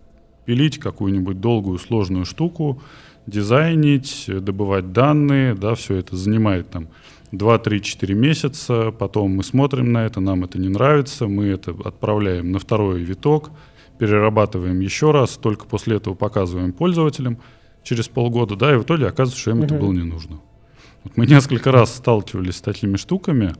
[0.45, 2.81] пилить какую-нибудь долгую сложную штуку,
[3.27, 6.87] дизайнить, добывать данные, да, все это занимает там
[7.33, 12.59] 2-3-4 месяца, потом мы смотрим на это, нам это не нравится, мы это отправляем на
[12.59, 13.49] второй виток,
[13.97, 17.39] перерабатываем еще раз, только после этого показываем пользователям
[17.83, 19.65] через полгода, да, и в итоге оказывается, что им uh-huh.
[19.65, 20.39] это было не нужно.
[21.03, 23.55] Вот мы несколько раз сталкивались с такими штуками,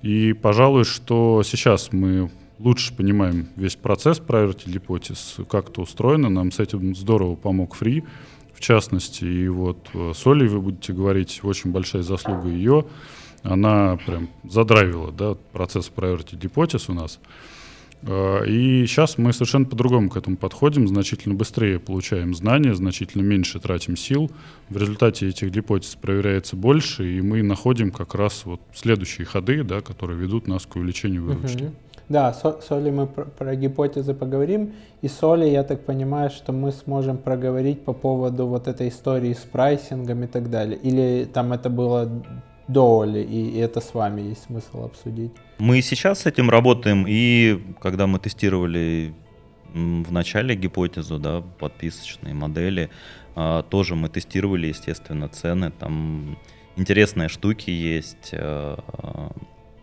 [0.00, 6.28] и, пожалуй, что сейчас мы лучше понимаем весь процесс priority гипотез, как это устроено.
[6.28, 8.04] Нам с этим здорово помог Free,
[8.58, 9.24] в частности.
[9.24, 12.86] И вот э, с Олей вы будете говорить, очень большая заслуга ее.
[13.44, 17.20] Она прям задрайвила да, процесс priority гипотез у нас.
[18.02, 23.60] Э, и сейчас мы совершенно по-другому к этому подходим, значительно быстрее получаем знания, значительно меньше
[23.60, 24.28] тратим сил.
[24.70, 29.82] В результате этих гипотез проверяется больше, и мы находим как раз вот следующие ходы, да,
[29.82, 31.62] которые ведут нас к увеличению выручки.
[31.62, 31.74] Угу.
[32.08, 34.72] Да, с Олей мы про, про гипотезы поговорим.
[35.02, 39.32] И с Олей, я так понимаю, что мы сможем проговорить по поводу вот этой истории
[39.34, 40.78] с прайсингом и так далее.
[40.78, 42.08] Или там это было
[42.68, 45.32] до Оли, и это с вами есть смысл обсудить?
[45.58, 49.14] Мы сейчас с этим работаем, и когда мы тестировали
[49.74, 52.90] в начале гипотезу, да, подписочные модели,
[53.34, 55.70] а, тоже мы тестировали, естественно, цены.
[55.70, 56.38] Там
[56.76, 59.32] интересные штуки есть, а,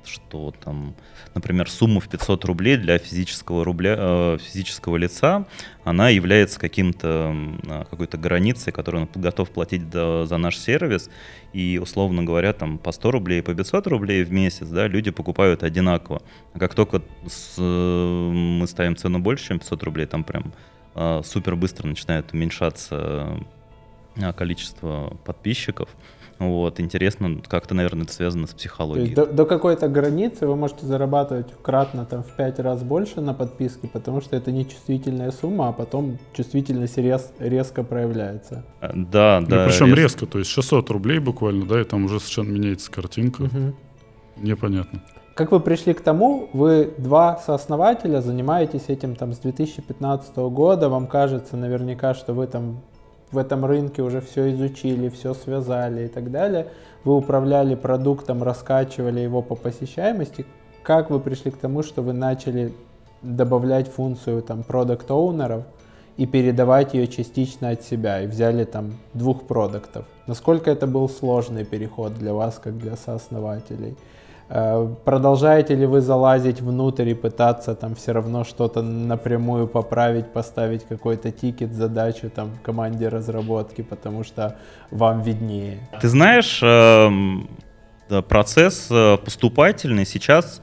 [0.08, 0.96] что там,
[1.34, 5.46] например, сумма в 500 рублей для физического, рубля, э, физического лица,
[5.84, 7.36] она является каким-то,
[7.90, 11.10] какой-то границей, которую он готов платить до, за наш сервис,
[11.54, 15.64] и, условно говоря, там по 100 рублей, по 500 рублей в месяц, да, люди покупают
[15.64, 16.22] одинаково.
[16.54, 20.54] А как только с, мы ставим цену больше, чем 500 рублей, там прям
[20.96, 23.40] э, супер быстро начинает уменьшаться
[24.16, 25.90] э, количество подписчиков,
[26.38, 29.14] вот, интересно, как-то, наверное, это связано с психологией.
[29.16, 33.88] до, до какой-то границы вы можете зарабатывать кратно там в пять раз больше на подписке,
[33.88, 38.66] потому что это не чувствительная сумма, а потом чувствительность рез, резко проявляется.
[38.82, 39.66] Э, да, ну, да.
[39.66, 40.02] И причем резко.
[40.02, 43.44] резко, то есть 600 рублей буквально, да, и там уже совершенно меняется картинка.
[43.44, 43.76] Угу.
[44.38, 45.02] Непонятно.
[45.36, 51.08] Как вы пришли к тому, вы два сооснователя, занимаетесь этим там с 2015 года, вам
[51.08, 52.82] кажется наверняка, что вы там
[53.36, 56.68] в этом рынке уже все изучили, все связали и так далее,
[57.04, 60.46] вы управляли продуктом, раскачивали его по посещаемости,
[60.82, 62.74] как вы пришли к тому, что вы начали
[63.22, 65.64] добавлять функцию там продукт оунеров
[66.18, 70.06] и передавать ее частично от себя, и взяли там двух продуктов.
[70.28, 73.96] Насколько это был сложный переход для вас, как для сооснователей?
[74.48, 80.84] Э, продолжаете ли вы залазить внутрь и пытаться там все равно что-то напрямую поправить, поставить
[80.84, 84.58] какой-то тикет, задачу там команде разработки, потому что
[84.92, 85.90] вам виднее?
[86.00, 87.50] Ты знаешь, эм,
[88.28, 90.62] процесс э, поступательный сейчас,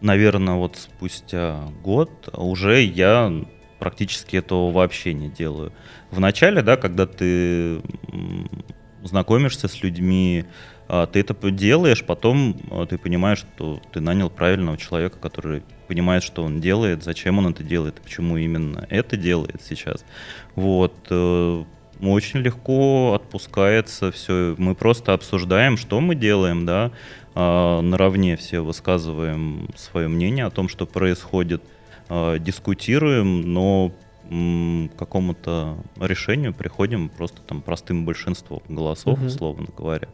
[0.00, 3.32] наверное, вот спустя год уже я
[3.78, 5.72] практически этого вообще не делаю.
[6.10, 7.82] В начале, да, когда ты
[9.04, 10.44] знакомишься с людьми,
[10.88, 16.44] ты это делаешь, потом а, ты понимаешь, что ты нанял правильного человека, который понимает, что
[16.44, 20.04] он делает, зачем он это делает, почему именно это делает сейчас.
[20.54, 20.94] Вот.
[21.10, 21.64] Э,
[22.00, 24.54] очень легко отпускается все.
[24.58, 26.92] Мы просто обсуждаем, что мы делаем, да,
[27.34, 31.62] а, наравне все высказываем свое мнение о том, что происходит,
[32.08, 33.90] дискутируем, но
[34.28, 39.26] к какому-то решению приходим просто там простым большинством голосов, угу.
[39.26, 40.08] условно говоря.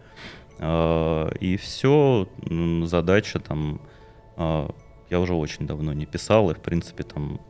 [0.58, 2.28] А, и все,
[2.84, 3.80] задача там,
[4.36, 4.74] а,
[5.10, 7.40] я уже очень давно не писал, и в принципе там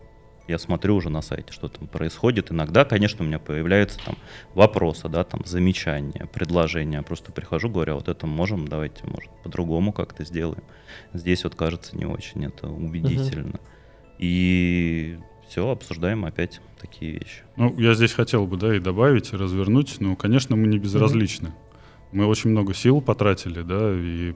[0.48, 2.50] я смотрю уже на сайте, что там происходит.
[2.50, 4.16] Иногда, конечно, у меня появляются там
[4.54, 7.02] вопросы, да, там замечания, предложения.
[7.02, 10.64] Просто прихожу, говорю, «А вот это можем, давайте, может, по-другому как-то сделаем.
[11.12, 13.56] Здесь вот кажется не очень это убедительно.
[13.56, 14.16] Uh-huh.
[14.18, 17.42] И все, обсуждаем опять такие вещи.
[17.56, 19.96] Ну, я здесь хотел бы, да, и добавить, и развернуть.
[20.00, 21.48] Ну, конечно, мы не безразличны.
[21.48, 21.71] Uh-huh
[22.12, 24.35] мы очень много сил потратили, да, и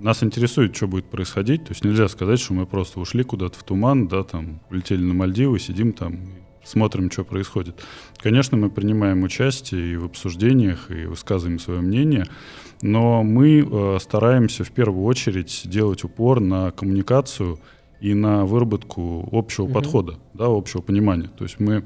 [0.00, 1.64] нас интересует, что будет происходить.
[1.64, 5.14] То есть нельзя сказать, что мы просто ушли куда-то в туман, да, там, улетели на
[5.14, 6.18] Мальдивы, сидим там,
[6.64, 7.82] смотрим, что происходит.
[8.18, 12.26] Конечно, мы принимаем участие и в обсуждениях, и высказываем свое мнение,
[12.82, 17.58] но мы э, стараемся в первую очередь делать упор на коммуникацию
[18.00, 19.74] и на выработку общего угу.
[19.74, 21.28] подхода, да, общего понимания.
[21.36, 21.84] То есть мы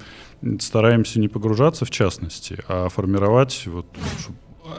[0.60, 3.86] стараемся не погружаться в частности, а формировать вот,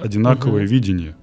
[0.02, 0.72] одинаковое угу.
[0.72, 1.16] видение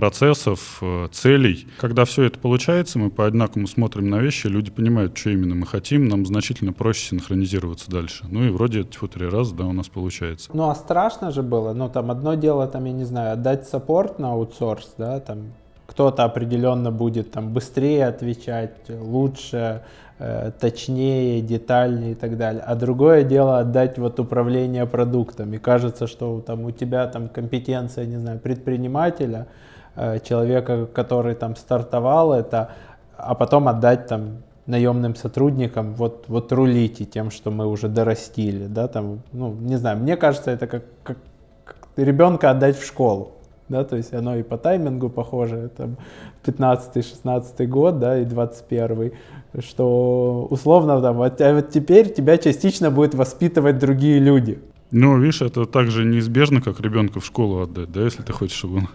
[0.00, 1.66] процессов, э, целей.
[1.78, 6.08] Когда все это получается, мы по-одинаковому смотрим на вещи, люди понимают, что именно мы хотим,
[6.08, 8.24] нам значительно проще синхронизироваться дальше.
[8.30, 10.50] Ну и вроде тьфу, три раза, да, у нас получается.
[10.54, 14.18] Ну а страшно же было, ну там одно дело, там, я не знаю, отдать саппорт
[14.18, 15.52] на аутсорс, да, там
[16.00, 19.82] кто-то определенно будет там быстрее отвечать, лучше,
[20.18, 22.62] э, точнее, детальнее и так далее.
[22.66, 25.52] А другое дело отдать вот управление продуктом.
[25.52, 29.46] И кажется, что там у тебя там компетенция, не знаю, предпринимателя,
[29.94, 32.70] э, человека, который там стартовал это,
[33.18, 38.88] а потом отдать там наемным сотрудникам вот, вот рулите тем, что мы уже дорастили, да,
[38.88, 41.18] там, ну, не знаю, мне кажется, это как, как,
[41.66, 43.32] как ребенка отдать в школу,
[43.70, 45.96] да, то есть оно и по таймингу похоже, там,
[46.44, 49.12] 15-16 год, да, и 21
[49.58, 54.60] что условно там, вот, а вот теперь тебя частично будет воспитывать другие люди.
[54.92, 58.56] Ну, видишь, это так же неизбежно, как ребенка в школу отдать, да, если ты хочешь,
[58.56, 58.88] чтобы он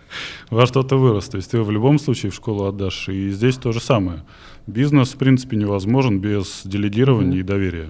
[0.50, 1.28] во что-то вырос.
[1.28, 3.08] То есть ты его в любом случае в школу отдашь.
[3.08, 4.24] И здесь то же самое.
[4.66, 7.40] Бизнес, в принципе, невозможен без делегирования mm-hmm.
[7.40, 7.88] и доверия.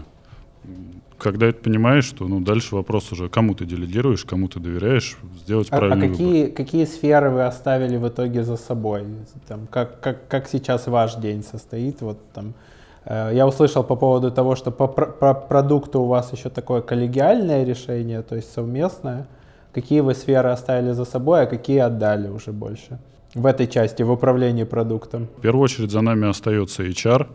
[1.18, 5.68] Когда ты понимаешь, что ну, дальше вопрос уже, кому ты делегируешь, кому ты доверяешь, сделать
[5.70, 6.56] а, правильный а какие, выбор.
[6.56, 9.04] какие сферы вы оставили в итоге за собой?
[9.48, 12.00] Там, как, как, как сейчас ваш день состоит?
[12.02, 12.54] Вот, там,
[13.04, 17.64] э, я услышал по поводу того, что по, по продукту у вас еще такое коллегиальное
[17.64, 19.26] решение, то есть совместное.
[19.72, 22.98] Какие вы сферы оставили за собой, а какие отдали уже больше?
[23.36, 25.28] в этой части, в управлении продуктом?
[25.36, 27.28] В первую очередь за нами остается HR.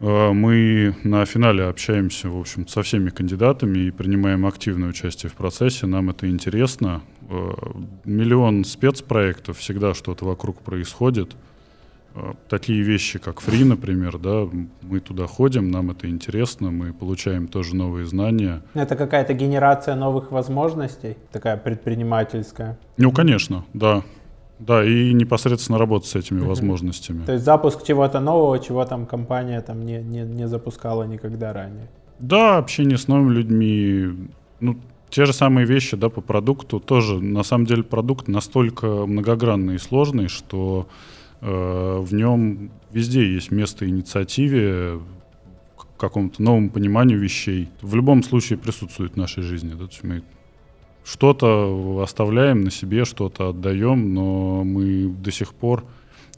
[0.00, 5.34] Э, мы на финале общаемся, в общем, со всеми кандидатами и принимаем активное участие в
[5.34, 5.86] процессе.
[5.86, 7.02] Нам это интересно.
[7.28, 7.52] Э,
[8.04, 11.34] миллион спецпроектов, всегда что-то вокруг происходит.
[12.14, 14.48] Э, такие вещи, как фри, например, да,
[14.82, 18.62] мы туда ходим, нам это интересно, мы получаем тоже новые знания.
[18.74, 22.78] Это какая-то генерация новых возможностей, такая предпринимательская?
[22.96, 24.02] Ну, конечно, да.
[24.58, 26.48] Да, и непосредственно работать с этими uh-huh.
[26.48, 27.24] возможностями.
[27.24, 31.88] То есть запуск чего-то нового, чего там компания там не, не, не запускала никогда ранее.
[32.18, 34.78] Да, общение с новыми людьми, ну,
[35.10, 37.20] те же самые вещи, да, по продукту тоже.
[37.20, 40.88] На самом деле продукт настолько многогранный и сложный, что
[41.42, 45.00] э, в нем везде есть место инициативе,
[45.96, 47.68] какому-то новому пониманию вещей.
[47.80, 49.70] В любом случае присутствует в нашей жизни.
[49.70, 50.22] Да, то есть мы
[51.06, 55.84] что-то оставляем на себе, что-то отдаем, но мы до сих пор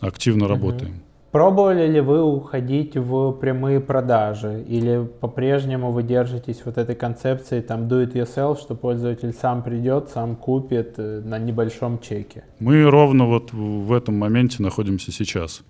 [0.00, 0.54] активно угу.
[0.54, 1.02] работаем.
[1.30, 7.82] Пробовали ли вы уходить в прямые продажи или по-прежнему вы держитесь вот этой концепции там
[7.82, 12.44] do it yourself, что пользователь сам придет, сам купит э, на небольшом чеке?
[12.60, 15.62] Мы ровно вот в этом моменте находимся сейчас.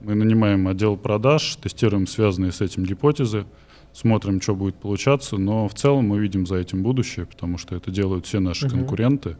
[0.00, 3.46] Мы нанимаем отдел продаж, тестируем связанные с этим гипотезы,
[3.98, 7.90] смотрим, что будет получаться, но в целом мы видим за этим будущее, потому что это
[7.90, 8.70] делают все наши uh-huh.
[8.70, 9.36] конкуренты.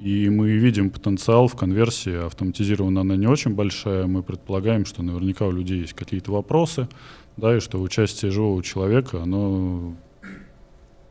[0.00, 2.26] И мы видим потенциал в конверсии.
[2.26, 4.06] Автоматизированно она не очень большая.
[4.06, 6.88] Мы предполагаем, что наверняка у людей есть какие-то вопросы,
[7.36, 9.94] да, и что участие живого человека, оно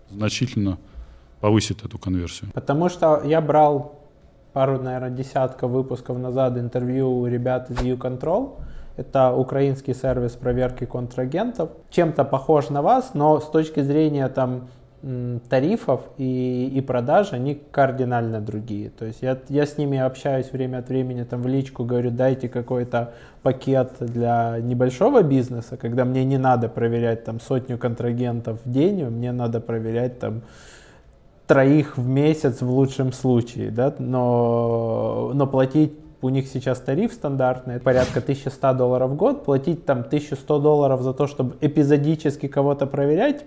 [0.09, 0.77] значительно
[1.39, 2.51] повысит эту конверсию.
[2.53, 4.01] Потому что я брал
[4.51, 8.59] пару, наверное, десятков выпусков назад интервью у ребят из U-Control,
[8.95, 11.69] это украинский сервис проверки контрагентов.
[11.89, 14.67] Чем-то похож на вас, но с точки зрения там
[15.49, 18.89] тарифов и, и продаж, они кардинально другие.
[18.89, 22.47] То есть я, я с ними общаюсь время от времени, там в личку говорю, дайте
[22.47, 29.03] какой-то пакет для небольшого бизнеса, когда мне не надо проверять там сотню контрагентов в день,
[29.05, 30.43] мне надо проверять там
[31.47, 35.91] троих в месяц в лучшем случае, да, но, но платить
[36.23, 41.13] у них сейчас тариф стандартный, порядка 1100 долларов в год, платить там 1100 долларов за
[41.13, 43.43] то, чтобы эпизодически кого-то проверять,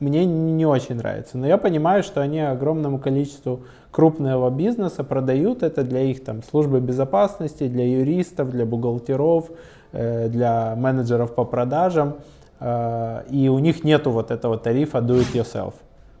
[0.00, 1.36] мне не очень нравится.
[1.36, 6.80] Но я понимаю, что они огромному количеству крупного бизнеса продают это для их там службы
[6.80, 9.50] безопасности, для юристов, для бухгалтеров,
[9.92, 12.16] э, для менеджеров по продажам.
[12.60, 15.74] Э, и у них нету вот этого тарифа do it yourself.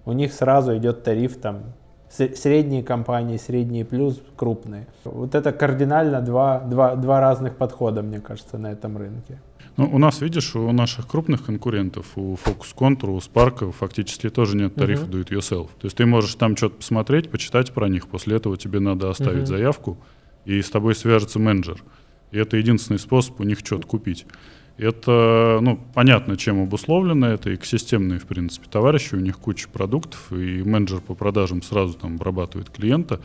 [0.04, 1.58] У них сразу идет тариф там
[2.10, 4.86] средние компании, средние плюс, крупные.
[5.04, 9.38] Вот это кардинально два, два, два разных подхода, мне кажется, на этом рынке.
[9.76, 14.56] Ну, у нас, видишь, у наших крупных конкурентов, у Focus Contour, у Spark фактически тоже
[14.56, 15.10] нет тарифа uh-huh.
[15.10, 15.68] do it yourself.
[15.78, 19.44] То есть ты можешь там что-то посмотреть, почитать про них, после этого тебе надо оставить
[19.44, 19.46] uh-huh.
[19.46, 19.96] заявку,
[20.44, 21.84] и с тобой свяжется менеджер.
[22.32, 24.26] И это единственный способ у них что-то купить.
[24.78, 30.62] Это, ну, понятно, чем обусловлено, это экосистемные, в принципе, товарищи, у них куча продуктов, и
[30.62, 33.20] менеджер по продажам сразу там обрабатывает клиента,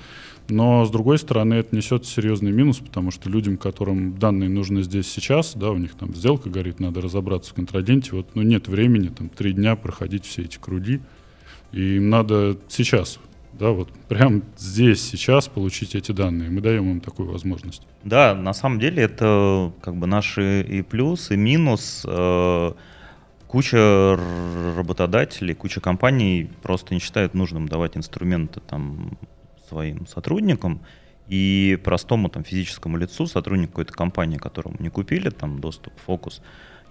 [0.49, 5.07] но, с другой стороны, это несет серьезный минус, потому что людям, которым данные нужны здесь
[5.07, 9.09] сейчас, да, у них там сделка горит, надо разобраться в контрагенте, вот, ну, нет времени,
[9.09, 11.01] там, три дня проходить все эти круги,
[11.71, 13.19] и им надо сейчас
[13.59, 16.49] да, вот прямо здесь, сейчас получить эти данные.
[16.49, 17.83] Мы даем им такую возможность.
[18.03, 22.03] Да, на самом деле это как бы наши и плюс, и минус.
[22.07, 22.73] Э,
[23.47, 24.17] куча
[24.75, 29.17] работодателей, куча компаний просто не считают нужным давать инструменты там
[29.69, 30.81] своим сотрудникам,
[31.27, 36.41] И простому там физическому лицу, сотруднику какой-то компании, которому не купили там доступ, фокус,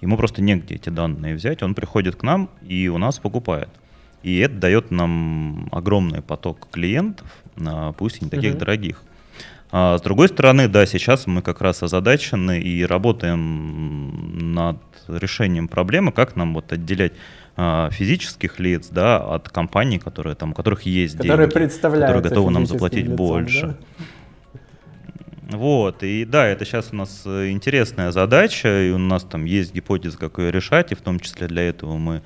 [0.01, 3.69] ему просто негде эти данные взять, он приходит к нам и у нас покупает.
[4.23, 7.27] И это дает нам огромный поток клиентов,
[7.99, 8.59] пусть и не таких uh-huh.
[8.59, 9.03] дорогих.
[9.75, 14.77] А с другой стороны, да, сейчас мы как раз озадачены и работаем над
[15.09, 17.15] решением проблемы, как нам вот отделять
[17.57, 21.49] а, физических лиц, да, от компаний, которые там, у которых есть которые деньги,
[21.81, 23.77] которые готовы нам заплатить лицом, больше.
[25.49, 25.57] Да?
[25.57, 29.75] Вот, и да, это сейчас у нас э, интересная задача, и у нас там есть
[29.75, 32.23] гипотеза, как ее решать, и в том числе для этого мы а,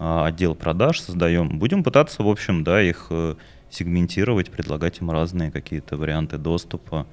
[0.00, 1.58] отдел продаж создаем.
[1.58, 3.34] Будем пытаться, в общем, да, их э,
[3.68, 7.06] сегментировать, предлагать им разные какие-то варианты доступа,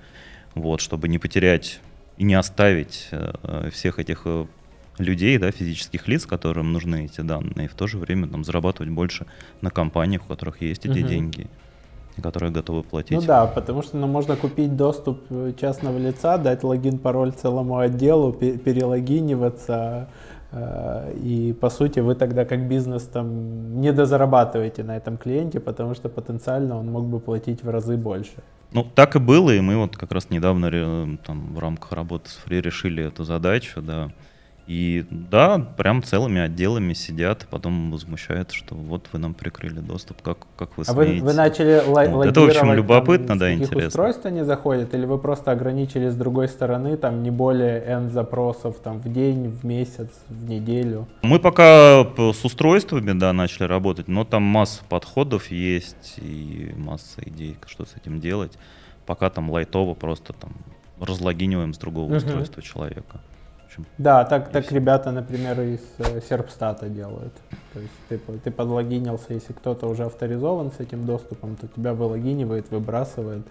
[0.56, 1.82] вот, чтобы не потерять
[2.18, 4.46] и не оставить э, всех этих э,
[5.00, 8.90] людей, да, физических лиц, которым нужны эти данные, и в то же время там, зарабатывать
[8.90, 9.26] больше
[9.62, 11.08] на компаниях, у которых есть эти угу.
[11.08, 11.48] деньги
[12.24, 13.12] которые готовы платить.
[13.12, 17.78] Ну да, потому что ну, можно купить доступ э, частного лица, дать логин, пароль целому
[17.78, 25.18] отделу, перелогиниваться, Э, и по сути вы тогда как бизнес там не дозарабатываете на этом
[25.18, 28.36] клиенте, потому что потенциально он мог бы платить в разы больше.
[28.72, 32.36] Ну, так и было, и мы вот как раз недавно там, в рамках работы с
[32.36, 34.10] Фри решили эту задачу, да.
[34.68, 40.40] И да, прям целыми отделами сидят, потом возмущаются, что вот вы нам прикрыли доступ, как,
[40.58, 41.22] как вы смеете.
[41.22, 43.88] А вы, вы начали лай- вот Это, в общем, любопытно, там, да, интересно.
[43.88, 48.76] устройств они заходят, или вы просто ограничили с другой стороны, там, не более N запросов
[48.84, 51.08] там, в день, в месяц, в неделю?
[51.22, 57.56] Мы пока с устройствами, да, начали работать, но там масса подходов есть и масса идей,
[57.68, 58.52] что с этим делать.
[59.06, 60.52] Пока там лайтово просто там
[61.00, 62.18] разлогиниваем с другого uh-huh.
[62.18, 63.22] устройства человека
[63.80, 63.86] общем.
[63.98, 67.34] Да, так, так ребята, например, из э, Серпстата делают.
[67.74, 72.72] То есть ты, ты подлогинился, если кто-то уже авторизован с этим доступом, то тебя вылогинивает,
[72.72, 73.46] выбрасывает.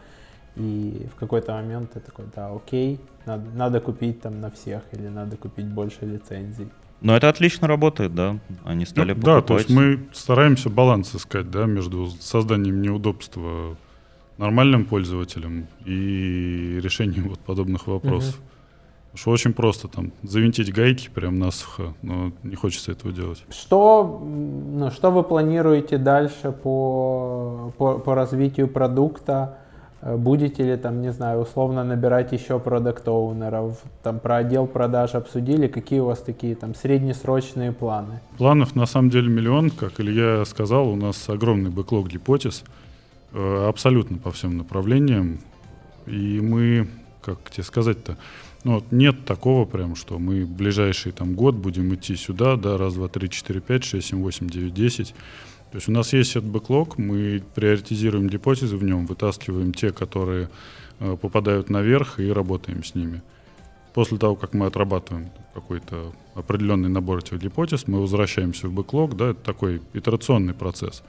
[0.56, 5.08] И в какой-то момент ты такой, да, окей, надо, надо купить там на всех или
[5.08, 6.68] надо купить больше лицензий.
[7.02, 8.38] Но это отлично работает, да.
[8.64, 9.42] Они стали ну, покупать.
[9.42, 13.76] Да, то есть мы стараемся баланс искать, да, между созданием неудобства
[14.38, 18.38] нормальным пользователям и решением вот подобных вопросов.
[18.38, 18.45] Угу.
[19.16, 23.42] Что очень просто там завинтить гайки прям насухо, но не хочется этого делать.
[23.50, 29.56] Что, ну, что вы планируете дальше по, по, по развитию продукта?
[30.02, 33.82] Э, будете ли там, не знаю, условно набирать еще продукт-оунеров?
[34.02, 38.20] Там про отдел продаж обсудили, какие у вас такие там среднесрочные планы?
[38.36, 42.64] Планов на самом деле миллион, как Илья сказал, у нас огромный бэклог гипотез,
[43.32, 45.40] э, абсолютно по всем направлениям.
[46.06, 46.88] И мы,
[47.22, 48.16] как тебе сказать-то,
[48.66, 52.76] ну, вот нет такого прям, что мы в ближайший там год будем идти сюда, да,
[52.76, 55.14] раз, два, три, четыре, пять, шесть, семь, восемь, девять, десять.
[55.70, 60.50] То есть у нас есть этот бэклог, мы приоритизируем гипотезы в нем, вытаскиваем те, которые
[60.98, 63.22] э, попадают наверх и работаем с ними.
[63.94, 69.30] После того, как мы отрабатываем какой-то определенный набор этих гипотез, мы возвращаемся в бэклог, да,
[69.30, 71.04] это такой итерационный процесс.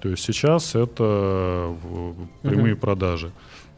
[0.00, 1.76] То есть сейчас это
[2.42, 2.78] прямые uh-huh.
[2.78, 3.32] продажи.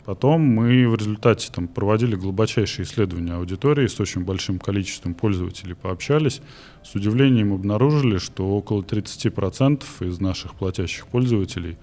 [0.07, 6.41] Потом мы в результате там, проводили глубочайшие исследования аудитории с очень большим количеством пользователей, пообщались.
[6.85, 11.77] С удивлением обнаружили, что около 30% из наших платящих пользователей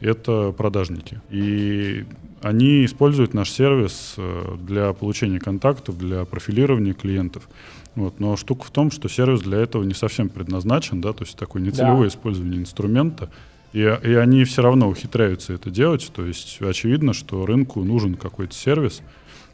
[0.00, 1.20] это продажники.
[1.30, 2.04] И
[2.42, 7.48] они используют наш сервис э, для получения контактов, для профилирования клиентов.
[7.94, 8.18] Вот.
[8.18, 11.62] Но штука в том, что сервис для этого не совсем предназначен, да, то есть такое
[11.62, 12.08] нецелевое да.
[12.08, 13.30] использование инструмента.
[13.72, 16.10] И, и они все равно ухитряются это делать.
[16.14, 19.02] То есть очевидно, что рынку нужен какой-то сервис,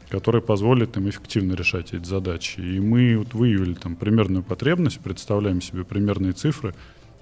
[0.09, 2.59] который позволит им эффективно решать эти задачи.
[2.59, 6.73] И мы вот выявили там примерную потребность, представляем себе примерные цифры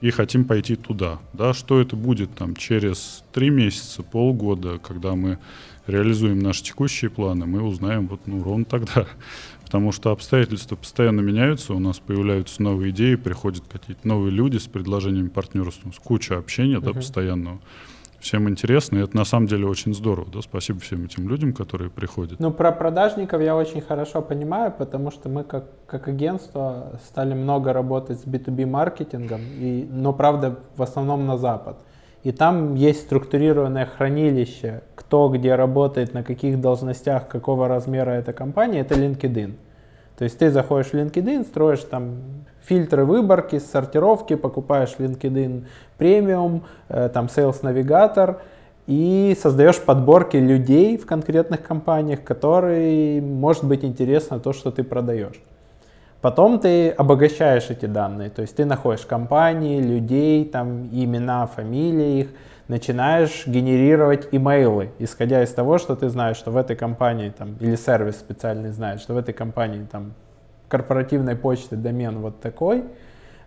[0.01, 1.19] и хотим пойти туда.
[1.33, 5.39] Да, что это будет там через три месяца, полгода, когда мы
[5.87, 9.07] реализуем наши текущие планы, мы узнаем вот ну, ровно тогда
[9.73, 14.67] потому что обстоятельства постоянно меняются, у нас появляются новые идеи, приходят какие-то новые люди с
[14.67, 16.93] предложениями партнерства, с кучей общения uh-huh.
[16.93, 17.57] да, постоянного.
[18.19, 20.27] Всем интересно, и это на самом деле очень здорово.
[20.31, 20.43] Да?
[20.43, 22.39] Спасибо всем этим людям, которые приходят.
[22.39, 27.73] Ну, про продажников я очень хорошо понимаю, потому что мы как, как агентство стали много
[27.73, 31.79] работать с B2B маркетингом, и, но правда в основном на Запад.
[32.23, 38.79] И там есть структурированное хранилище, кто где работает, на каких должностях, какого размера эта компания,
[38.79, 39.55] это LinkedIn.
[40.17, 42.15] То есть ты заходишь в LinkedIn, строишь там
[42.63, 45.65] фильтры выборки, сортировки, покупаешь LinkedIn
[45.97, 48.37] премиум, э, там Sales Navigator
[48.87, 55.41] и создаешь подборки людей в конкретных компаниях, которые может быть интересно то, что ты продаешь.
[56.23, 62.27] Потом ты обогащаешь эти данные, то есть ты находишь компании, людей, там имена, фамилии их,
[62.69, 67.75] начинаешь генерировать имейлы, исходя из того, что ты знаешь, что в этой компании, там, или
[67.75, 70.13] сервис специальный знает, что в этой компании там
[70.69, 72.85] корпоративной почты домен вот такой,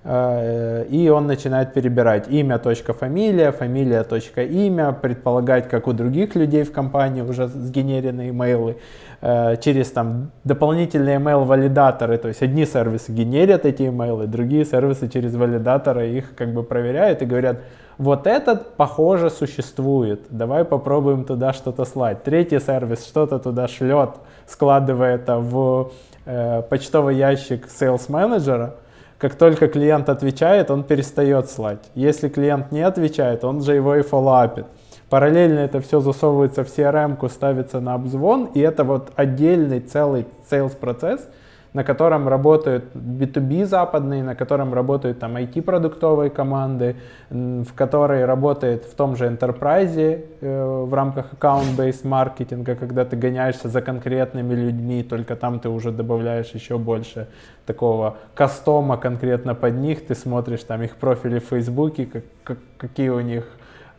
[0.08, 6.62] и он начинает перебирать имя, точка, фамилия, фамилия, точка, имя, предполагать, как у других людей
[6.62, 8.76] в компании уже сгенеренные имейлы,
[9.20, 15.34] э, через там дополнительные email-валидаторы, то есть одни сервисы генерят эти имейлы, другие сервисы через
[15.34, 17.56] валидаторы их как бы проверяют и говорят,
[17.98, 22.22] вот этот, похоже, существует, давай попробуем туда что-то слать.
[22.22, 24.10] Третий сервис что-то туда шлет,
[24.46, 25.92] складывая это в
[26.26, 28.76] э, почтовый ящик sales менеджера,
[29.18, 31.90] как только клиент отвечает, он перестает слать.
[31.94, 34.66] Если клиент не отвечает, он же его и фоллоуапит.
[35.08, 40.76] Параллельно это все засовывается в CRM, ставится на обзвон, и это вот отдельный целый sales
[40.76, 41.28] процесс,
[41.76, 46.96] на котором работают B2B западные, на котором работают там IT-продуктовые команды,
[47.28, 53.68] в которой работает в том же enterprise э, в рамках account-based маркетинга, когда ты гоняешься
[53.68, 57.26] за конкретными людьми, только там ты уже добавляешь еще больше
[57.66, 63.10] такого кастома конкретно под них, ты смотришь там их профили в Фейсбуке, как, как, какие
[63.10, 63.44] у них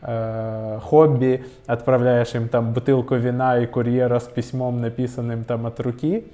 [0.02, 6.24] э, хобби, отправляешь им там бутылку вина и курьера с письмом, написанным там от руки,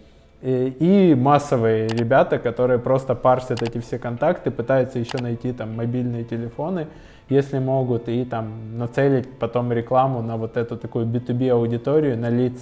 [0.44, 6.88] и массовые ребята, которые просто парсят эти все контакты, пытаются еще найти там мобильные телефоны,
[7.30, 12.60] если могут, и там нацелить потом рекламу на вот эту такую B2B аудиторию, на лиц,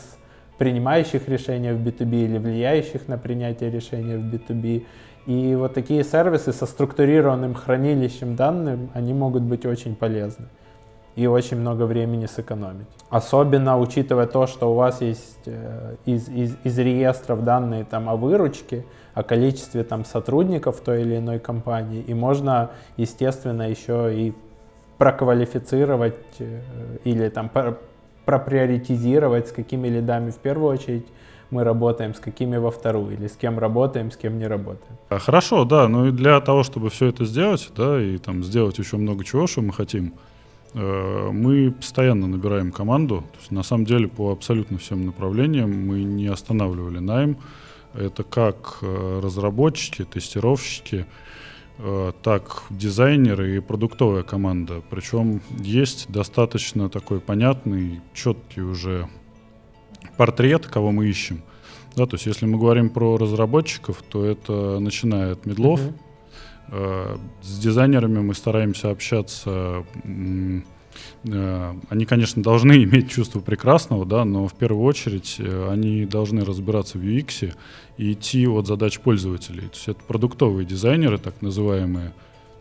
[0.59, 4.85] принимающих решения в B2B или влияющих на принятие решения в B2B.
[5.26, 10.47] И вот такие сервисы со структурированным хранилищем данных, они могут быть очень полезны
[11.16, 12.86] и очень много времени сэкономить.
[13.10, 18.16] Особенно учитывая то, что у вас есть э, из, из, из реестров данные там, о
[18.16, 18.84] выручке,
[19.14, 24.32] о количестве там, сотрудников той или иной компании, и можно, естественно, еще и
[24.96, 26.60] проквалифицировать э,
[27.04, 27.50] или там
[28.24, 31.06] проприоритизировать, с какими лидами в первую очередь
[31.50, 34.96] мы работаем, с какими во вторую, или с кем работаем, с кем не работаем.
[35.10, 38.78] А, хорошо, да, ну и для того, чтобы все это сделать, да, и там сделать
[38.78, 40.14] еще много чего, что мы хотим,
[40.74, 43.24] мы постоянно набираем команду.
[43.32, 47.36] То есть, на самом деле по абсолютно всем направлениям мы не останавливали найм.
[47.94, 51.04] Это как э, разработчики, тестировщики,
[51.78, 54.82] э, так дизайнеры и продуктовая команда.
[54.88, 59.08] Причем есть достаточно такой понятный, четкий уже
[60.16, 61.42] портрет, кого мы ищем.
[61.94, 66.11] Да, то есть если мы говорим про разработчиков, то это начиная от медлов, uh-huh Э,
[66.72, 69.84] с дизайнерами мы стараемся общаться.
[71.24, 76.44] Э, они, конечно, должны иметь чувство прекрасного, да, но в первую очередь э, они должны
[76.44, 77.54] разбираться в UX
[77.98, 79.68] и идти от задач пользователей.
[79.68, 82.14] То есть это продуктовые дизайнеры, так называемые.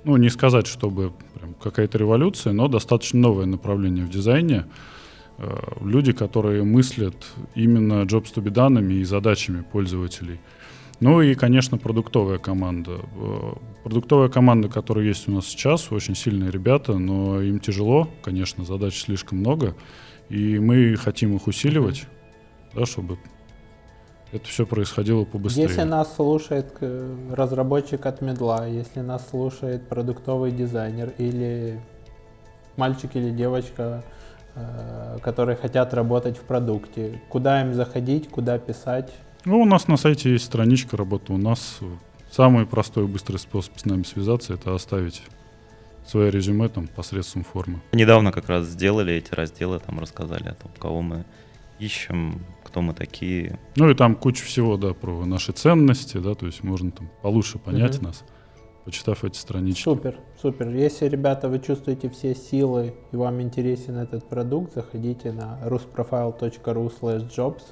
[0.03, 1.14] Ну, не сказать, чтобы
[1.62, 4.66] какая-то революция, но достаточно новое направление в дизайне.
[5.80, 7.16] Люди, которые мыслят
[7.55, 10.39] именно jobs to be данными и задачами пользователей–
[11.02, 12.99] ну и, конечно, продуктовая команда.
[13.16, 18.64] Э, продуктовая команда, которая есть у нас сейчас, очень сильные ребята, но им тяжело, конечно,
[18.64, 19.76] задач слишком много,
[20.30, 22.06] и мы хотим их усиливать,
[22.76, 23.18] да, чтобы
[24.32, 25.64] это все происходило побыстрее.
[25.64, 31.82] Если нас слушает э, разработчик от медла, если нас слушает продуктовый дизайнер или
[32.78, 34.04] мальчик или девочка,
[34.54, 39.12] э, которые хотят работать в продукте, куда им заходить, куда писать,
[39.46, 41.34] ну, у нас на сайте есть страничка работы.
[41.34, 41.80] У нас
[42.30, 45.22] самый простой и быстрый способ с нами связаться— это оставить
[46.06, 47.82] свое резюме там посредством формы.
[47.92, 51.26] Недавно как раз сделали эти разделы, там рассказали о том, кого мы
[51.80, 53.60] ищем, кто мы такие.
[53.76, 57.60] Ну и там куча всего, да, про наши ценности, да, то есть можно там получше
[57.60, 58.08] понять угу.
[58.08, 58.24] нас,
[58.86, 59.84] почитав эти странички.
[59.84, 60.70] Супер, супер.
[60.70, 67.64] Если, ребята, вы чувствуете все силы и вам интересен этот продукт, заходите на rusprofile.ru jobs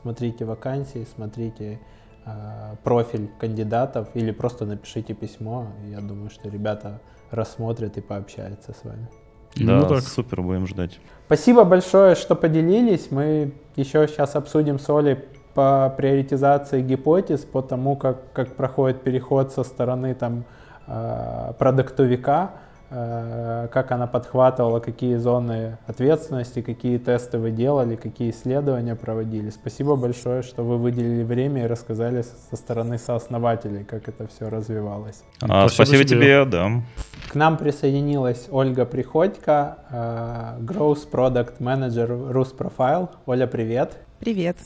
[0.00, 1.80] смотрите вакансии, смотрите
[2.24, 5.68] э, профиль кандидатов или просто напишите письмо.
[5.88, 9.08] Я думаю, что ребята рассмотрят и пообщаются с вами.
[9.56, 10.02] Да, ну, так.
[10.02, 11.00] супер, будем ждать.
[11.26, 13.10] Спасибо большое, что поделились.
[13.10, 15.16] Мы еще сейчас обсудим с Олей
[15.54, 20.44] по приоритизации гипотез, по тому, как, как проходит переход со стороны там,
[20.86, 22.52] э, продуктовика
[22.88, 29.50] как она подхватывала, какие зоны ответственности, какие тесты вы делали, какие исследования проводили.
[29.50, 35.22] Спасибо большое, что вы выделили время и рассказали со стороны сооснователей, как это все развивалось.
[35.42, 36.82] А, спасибо, спасибо тебе, да.
[37.28, 43.08] К нам присоединилась Ольга Приходько, э, Growth Product Manager Rus Profile.
[43.26, 43.98] Оля, привет.
[44.20, 44.56] Привет.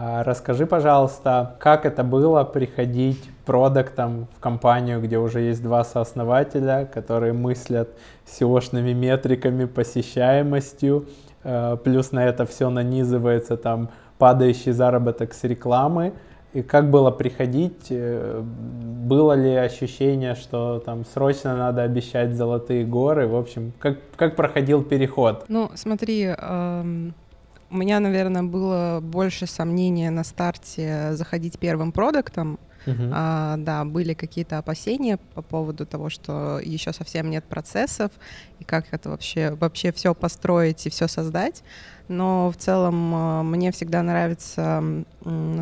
[0.00, 6.88] А, расскажи, пожалуйста, как это было приходить продуктом в компанию, где уже есть два сооснователя,
[6.94, 7.88] которые мыслят
[8.24, 11.06] SEO-шными метриками, посещаемостью,
[11.42, 13.88] э, плюс на это все нанизывается там
[14.18, 16.12] падающий заработок с рекламы.
[16.52, 17.88] И как было приходить?
[17.90, 23.26] Э, было ли ощущение, что там срочно надо обещать золотые горы?
[23.26, 25.44] В общем, как, как проходил переход?
[25.48, 27.14] Ну, смотри, эм,
[27.70, 32.58] у меня, наверное, было больше сомнения на старте заходить первым продуктом.
[32.86, 33.10] Uh-huh.
[33.12, 38.12] А, да, были какие-то опасения по поводу того, что еще совсем нет процессов
[38.60, 41.62] и как это вообще вообще все построить и все создать
[42.08, 44.82] но в целом э, мне всегда нравится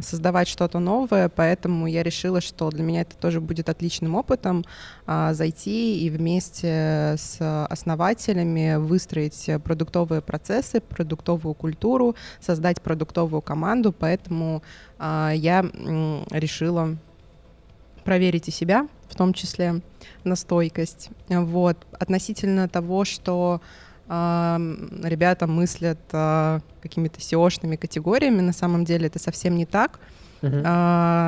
[0.02, 4.64] создавать что-то новое, поэтому я решила, что для меня это тоже будет отличным опытом
[5.06, 14.62] а, зайти и вместе с основателями выстроить продуктовые процессы, продуктовую культуру, создать продуктовую команду, поэтому
[14.98, 15.62] а, я
[16.30, 16.96] решила
[18.04, 19.80] проверить и себя, в том числе
[20.24, 21.10] на стойкость.
[21.28, 21.76] Вот.
[21.92, 23.60] Относительно того, что
[24.08, 28.40] ребята мыслят а, какими-то SEO-шными категориями.
[28.40, 29.98] На самом деле это совсем не так.
[30.42, 30.60] Uh-huh.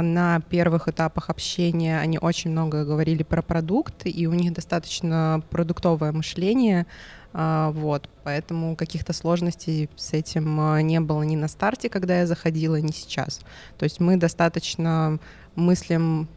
[0.02, 6.12] На первых этапах общения они очень много говорили про продукт, и у них достаточно продуктовое
[6.12, 6.86] мышление.
[7.32, 12.76] А, вот, поэтому каких-то сложностей с этим не было ни на старте, когда я заходила,
[12.76, 13.40] ни сейчас.
[13.78, 15.18] То есть мы достаточно
[15.54, 16.28] мыслим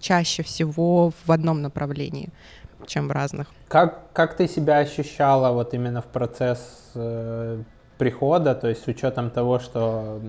[0.00, 2.30] чаще всего в одном направлении
[2.88, 3.46] чем в разных.
[3.68, 6.58] Как, как ты себя ощущала вот именно в процесс
[6.94, 7.62] э,
[7.98, 10.20] прихода, то есть с учетом того, что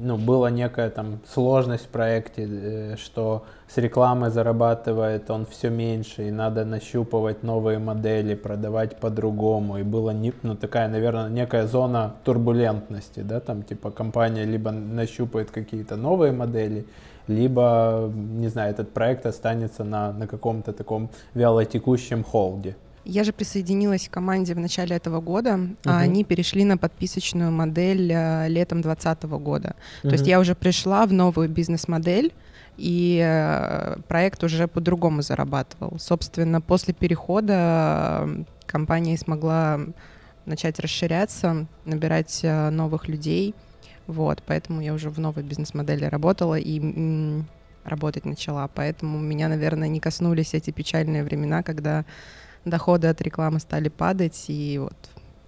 [0.00, 6.28] ну, была некая там сложность в проекте, э, что с рекламой зарабатывает он все меньше,
[6.28, 12.14] и надо нащупывать новые модели, продавать по-другому, и была не, ну, такая, наверное, некая зона
[12.24, 16.86] турбулентности, да, там типа компания либо нащупает какие-то новые модели,
[17.28, 22.76] либо, не знаю, этот проект останется на, на каком-то таком вялотекущем холде.
[23.04, 25.76] Я же присоединилась к команде в начале этого года, uh-huh.
[25.84, 29.68] а они перешли на подписочную модель э, летом 2020 года.
[30.02, 30.08] Uh-huh.
[30.08, 32.32] То есть я уже пришла в новую бизнес-модель,
[32.78, 35.98] и э, проект уже по-другому зарабатывал.
[35.98, 39.80] Собственно, после перехода э, компания смогла
[40.46, 43.54] начать расширяться, набирать новых людей.
[44.06, 47.42] Вот, поэтому я уже в новой бизнес-модели работала и
[47.84, 48.68] работать начала.
[48.74, 52.04] Поэтому меня, наверное, не коснулись эти печальные времена, когда
[52.64, 54.96] доходы от рекламы стали падать, и вот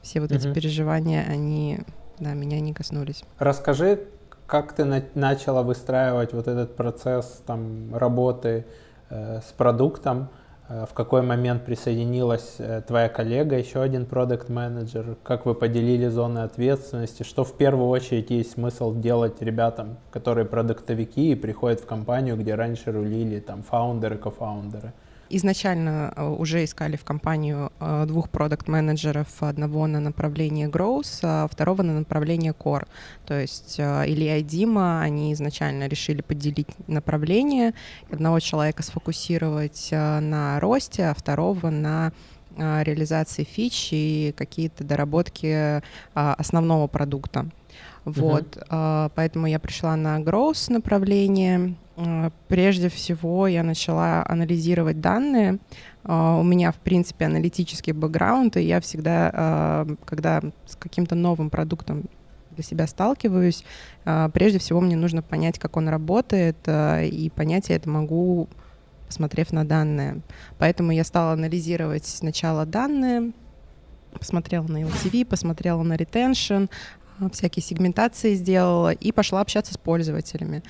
[0.02, 1.80] все вот эти переживания, они,
[2.18, 3.24] да, меня не коснулись.
[3.38, 4.04] Расскажи,
[4.46, 8.64] как ты на- начала выстраивать вот этот процесс там работы
[9.11, 10.28] э, с продуктом?
[10.69, 16.09] Э, в какой момент присоединилась э, твоя коллега, еще один продукт менеджер, как вы поделили
[16.09, 21.87] зоны ответственности, что в первую очередь есть смысл делать ребятам, которые продуктовики и приходят в
[21.87, 24.93] компанию, где раньше рулили там фаундеры, кофаундеры.
[25.29, 31.83] Изначально э, уже искали в компанию э, двух продукт-менеджеров, одного на направление Growth, а второго
[31.83, 32.87] на направление Core.
[33.27, 37.74] То есть э, Илья и Дима, они изначально решили поделить направление,
[38.11, 42.12] одного человека сфокусировать на росте, а второго на
[42.57, 45.83] реализации фич и какие-то доработки
[46.14, 47.47] основного продукта.
[48.07, 49.12] Вот, uh-huh.
[49.14, 51.74] поэтому я пришла на growth направление.
[51.97, 55.59] А, прежде всего я начала анализировать данные.
[56.05, 62.05] А, у меня, в принципе, аналитический бэкграунд, и я всегда, когда с каким-то новым продуктом
[62.53, 63.64] для себя сталкиваюсь,
[64.32, 68.49] прежде всего мне нужно понять, как он работает, и понять я это могу,
[69.07, 70.22] посмотрев на данные.
[70.59, 73.32] Поэтому я стала анализировать сначала данные,
[74.18, 76.70] посмотрела на LTV, посмотрела на retention,
[77.33, 80.62] всякие сегментации сделала и пошла общаться с пользователями.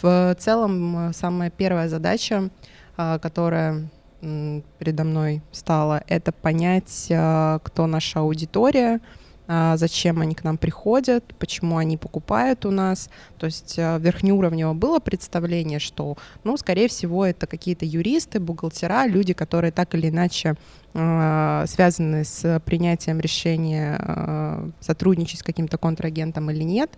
[0.00, 2.50] В целом, самая первая задача,
[2.96, 3.88] а, которая
[4.20, 9.00] передо мной стала, это понять, а, кто наша аудитория,
[9.48, 13.08] зачем они к нам приходят, почему они покупают у нас.
[13.38, 19.32] То есть а, верхнеуровнево было представление, что, ну, скорее всего, это какие-то юристы, бухгалтера, люди,
[19.34, 20.56] которые так или иначе
[20.94, 26.90] а, связаны с принятием решения сотрудничать с каким-то контрагентом или нет.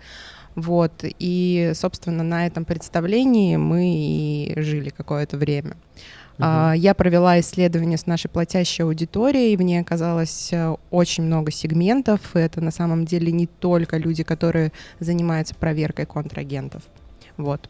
[0.55, 5.77] Вот, и, собственно, на этом представлении мы и жили какое-то время.
[6.39, 6.76] Uh-huh.
[6.76, 12.36] Я провела исследование с нашей платящей аудиторией, в ней оказалось э, очень много сегментов.
[12.36, 16.82] Это на самом деле не только люди, которые занимаются проверкой контрагентов.
[17.36, 17.68] Вот.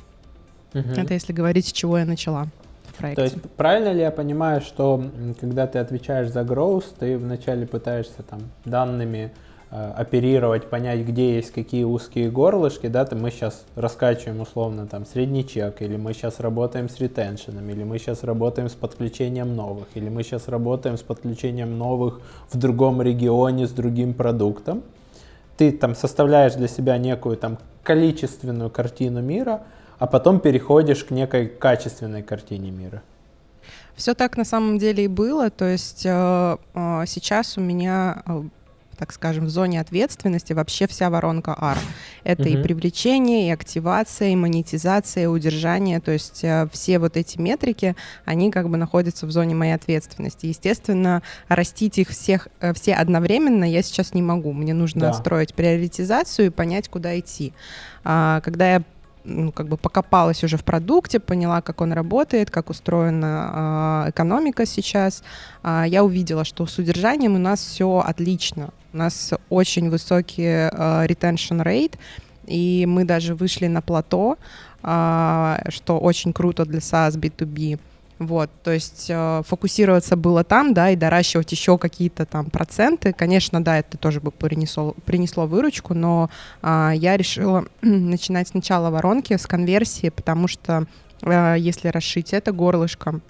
[0.73, 1.01] Uh-huh.
[1.01, 2.49] Это если говорить, с чего я начала.
[2.89, 3.17] В проекте.
[3.17, 5.03] То есть правильно ли я понимаю, что
[5.41, 9.31] когда ты отвечаешь за growth, ты вначале пытаешься там данными
[9.71, 15.47] оперировать, понять, где есть какие узкие горлышки, да, то мы сейчас раскачиваем условно там средний
[15.47, 20.09] чек, или мы сейчас работаем с ретеншеном, или мы сейчас работаем с подключением новых, или
[20.09, 24.83] мы сейчас работаем с подключением новых в другом регионе с другим продуктом.
[25.59, 29.63] Ты там составляешь для себя некую там количественную картину мира,
[29.99, 33.03] а потом переходишь к некой качественной картине мира.
[33.97, 35.51] Все так на самом деле и было.
[35.51, 38.43] То есть э, э, сейчас у меня э,
[38.99, 41.79] так скажем, в зоне ответственности вообще вся воронка R.
[42.25, 42.61] Это uh-huh.
[42.61, 46.01] и привлечение, и активация, и монетизация, и удержание.
[46.01, 47.95] То есть э, все вот эти метрики,
[48.25, 50.47] они как бы находятся в зоне моей ответственности.
[50.47, 54.53] Естественно, растить их всех, э, все одновременно я сейчас не могу.
[54.53, 55.13] Мне нужно да.
[55.13, 57.53] строить приоритизацию и понять, куда идти.
[58.05, 58.83] А, когда я
[59.29, 64.67] ну, как бы покопалась уже в продукте, поняла, как он работает, как устроена э, экономика
[64.67, 65.23] сейчас,
[65.63, 68.71] э, я увидела, что с удержанием у нас все отлично.
[68.93, 71.99] У нас очень высокий э, retention rate,
[72.47, 74.39] и мы даже вышли на плато,
[74.81, 77.79] что очень круто для SaaS B2B.
[78.19, 83.13] Вот, то есть э, фокусироваться было там, да, и доращивать еще какие-то там проценты.
[83.13, 86.29] Конечно, да, это тоже бы принесло, принесло выручку, но
[86.63, 90.87] э, я решила начинать сначала воронки с конверсии, потому что
[91.23, 93.21] э, если расшить это горлышко,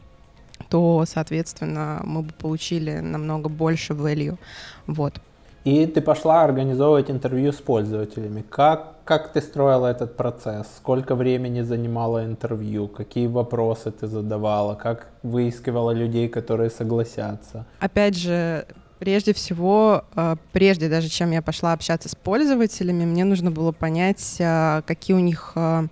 [0.70, 4.38] то, соответственно, мы бы получили намного больше value.
[4.86, 5.20] Вот.
[5.64, 8.44] И ты пошла организовывать интервью с пользователями.
[8.48, 10.66] Как, как ты строила этот процесс?
[10.76, 12.88] Сколько времени занимало интервью?
[12.88, 14.74] Какие вопросы ты задавала?
[14.74, 17.66] Как выискивала людей, которые согласятся?
[17.80, 18.66] Опять же,
[18.98, 24.36] прежде всего, э, прежде даже чем я пошла общаться с пользователями, мне нужно было понять,
[24.38, 25.86] э, какие у них э,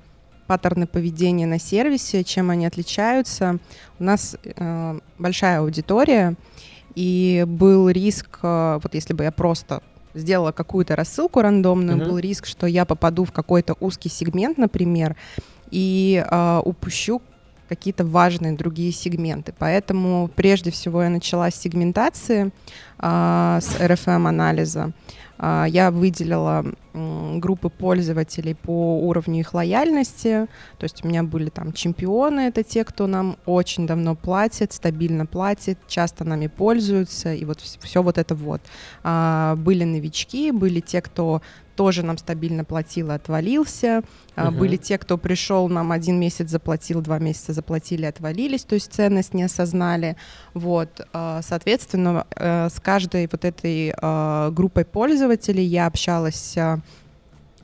[0.46, 3.58] паттерны поведения на сервисе, чем они отличаются.
[3.98, 4.36] У нас
[5.18, 6.36] большая аудитория,
[6.96, 9.82] и был риск, э, вот если бы я просто
[10.14, 12.08] сделала какую-то рассылку рандомную, uh-huh.
[12.08, 15.14] был риск, что я попаду в какой-то узкий сегмент, например,
[15.70, 17.20] и э, упущу
[17.68, 19.52] какие-то важные другие сегменты.
[19.58, 22.52] Поэтому прежде всего я начала с сегментации,
[22.98, 24.92] с RFM-анализа.
[25.38, 30.46] А, я выделила группы пользователей по уровню их лояльности.
[30.78, 35.26] То есть у меня были там чемпионы, это те, кто нам очень давно платит, стабильно
[35.26, 38.62] платит, часто нами пользуются, и вот все вот это вот.
[39.02, 41.42] А, были новички, были те, кто
[41.76, 44.02] тоже нам стабильно платил и отвалился.
[44.34, 44.50] Uh-huh.
[44.50, 49.34] Были те, кто пришел, нам один месяц заплатил, два месяца заплатили, отвалились, то есть ценность
[49.34, 50.16] не осознали.
[50.54, 55.64] Вот, а, соответственно, э, с каждой вот этой а, группой пользователей.
[55.64, 56.54] Я общалась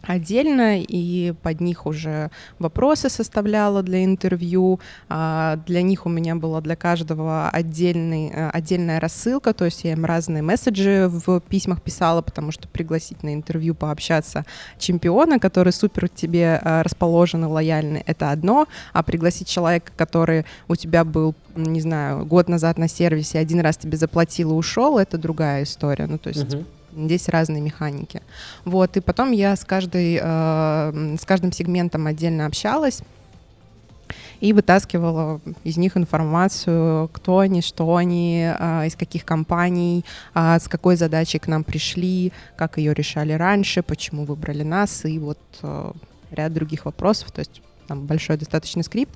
[0.03, 4.81] отдельно, и под них уже вопросы составляла для интервью.
[5.09, 9.93] А, для них у меня была для каждого отдельный, э, отдельная рассылка, то есть я
[9.93, 14.45] им разные месседжи в письмах писала, потому что пригласить на интервью пообщаться
[14.79, 20.77] чемпиона, который супер тебе э, расположен и лояльный, это одно, а пригласить человека, который у
[20.77, 25.19] тебя был, не знаю, год назад на сервисе, один раз тебе заплатил и ушел, это
[25.19, 26.07] другая история.
[26.07, 26.65] Ну, то есть uh-huh
[26.97, 28.23] Здесь разные механики.
[28.65, 33.03] Вот, и потом я с, каждой, э, с каждым сегментом отдельно общалась
[34.41, 40.69] и вытаскивала из них информацию, кто они, что они, э, из каких компаний, э, с
[40.69, 45.93] какой задачей к нам пришли, как ее решали раньше, почему выбрали нас, и вот э,
[46.33, 47.31] ряд других вопросов.
[47.31, 49.15] То есть там большой достаточно скрипт.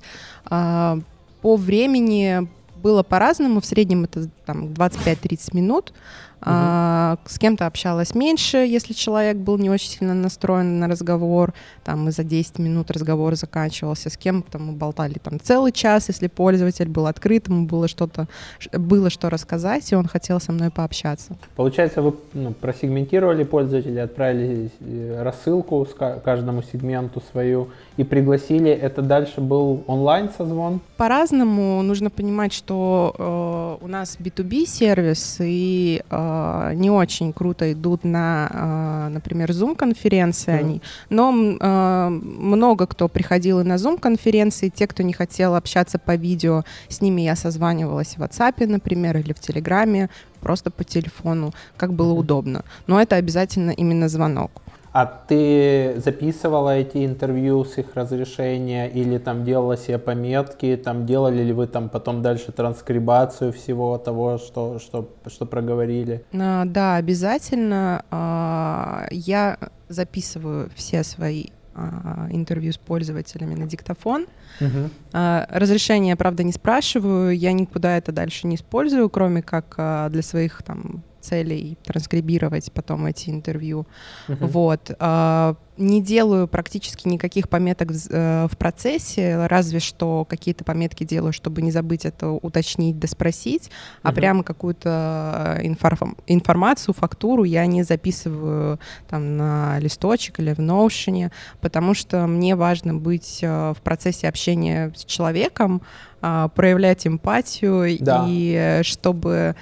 [0.49, 0.99] Э,
[1.41, 2.47] по времени
[2.81, 5.93] было по-разному, в среднем это там 25-30 минут.
[6.41, 12.07] А, с кем-то общалась меньше, если человек был не очень сильно настроен на разговор, там
[12.07, 16.89] и за 10 минут разговор заканчивался, с кем-то мы болтали там целый час, если пользователь
[16.89, 18.27] был открыт, ему было что-то,
[18.71, 21.37] было что рассказать, и он хотел со мной пообщаться.
[21.55, 25.87] Получается, вы ну, просегментировали пользователя, отправили э, рассылку
[26.23, 30.81] каждому сегменту свою и пригласили, это дальше был онлайн созвон?
[30.97, 37.71] По-разному, нужно понимать, что э, у нас B2B сервис, и э, Э, не очень круто
[37.71, 40.59] идут на, э, например, Zoom-конференции mm.
[40.59, 46.15] они, но э, много кто приходил и на Zoom-конференции, те, кто не хотел общаться по
[46.15, 50.09] видео, с ними я созванивалась в WhatsApp, например, или в Телеграме,
[50.41, 52.19] просто по телефону, как было mm-hmm.
[52.19, 52.65] удобно.
[52.87, 54.51] Но это обязательно именно звонок.
[54.99, 61.43] А ты записывала эти интервью с их разрешения или там делала себе пометки, там делали
[61.43, 66.25] ли вы там потом дальше транскрибацию всего того, что, что, что проговорили?
[66.33, 68.05] А, да, обязательно.
[68.09, 74.25] А, я записываю все свои а, интервью с пользователями на диктофон.
[74.59, 75.47] Uh-huh.
[75.51, 79.75] Разрешение, правда, не спрашиваю, я никуда это дальше не использую, кроме как
[80.09, 83.85] для своих там целей транскрибировать потом эти интервью.
[84.27, 84.47] Uh-huh.
[84.47, 84.91] Вот.
[84.99, 91.33] А, не делаю практически никаких пометок в, э, в процессе, разве что какие-то пометки делаю,
[91.33, 93.99] чтобы не забыть это уточнить, доспросить, uh-huh.
[94.03, 101.31] а прямо какую-то информ- информацию, фактуру я не записываю там на листочек или в Notion,
[101.61, 105.81] потому что мне важно быть э, в процессе общения с человеком,
[106.19, 108.25] а, проявлять эмпатию да.
[108.27, 109.55] и э, чтобы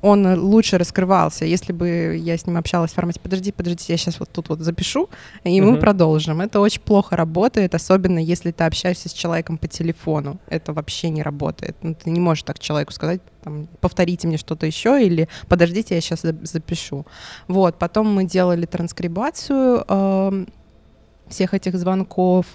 [0.00, 1.44] он лучше раскрывался.
[1.44, 4.60] Если бы я с ним общалась в формате «подожди, подожди, я сейчас вот тут вот
[4.60, 5.08] запишу,
[5.44, 5.80] и мы uh-huh.
[5.80, 6.40] продолжим».
[6.40, 10.38] Это очень плохо работает, особенно если ты общаешься с человеком по телефону.
[10.48, 11.76] Это вообще не работает.
[11.82, 16.00] Ну, ты не можешь так человеку сказать, там, повторите мне что-то еще или подождите, я
[16.00, 17.06] сейчас запишу.
[17.46, 20.46] Вот, потом мы делали транскрибацию э,
[21.28, 22.46] всех этих звонков,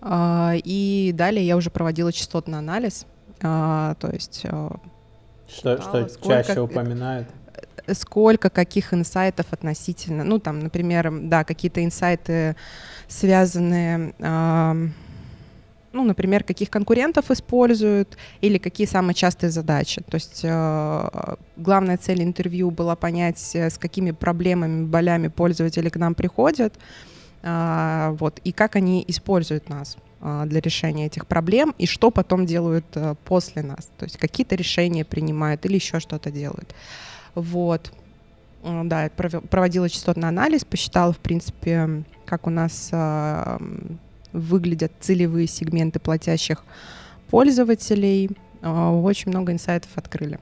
[0.00, 3.06] э, и далее я уже проводила частотный анализ,
[3.40, 4.40] э, то есть...
[4.44, 4.70] Э,
[5.48, 7.28] что, что чаще упоминают?
[7.92, 12.56] Сколько каких инсайтов относительно, ну там, например, да, какие-то инсайты
[13.08, 14.88] связанные, э,
[15.94, 20.02] ну, например, каких конкурентов используют или какие самые частые задачи.
[20.02, 25.96] То есть э, главная цель интервью была понять, э, с какими проблемами, болями пользователи к
[25.96, 26.74] нам приходят,
[27.42, 29.96] э, вот, и как они используют нас.
[30.26, 33.90] А, для решения этих проблем и что потом делают э, после нас.
[33.98, 36.74] То есть какие-то решения принимают или еще что-то делают.
[37.34, 37.92] Вот.
[38.62, 43.60] Да, я проводила частотный анализ, посчитала, в принципе, как у нас а,
[44.32, 46.64] выглядят целевые сегменты платящих
[47.28, 48.30] пользователей.
[48.62, 50.38] А, очень много инсайтов открыли.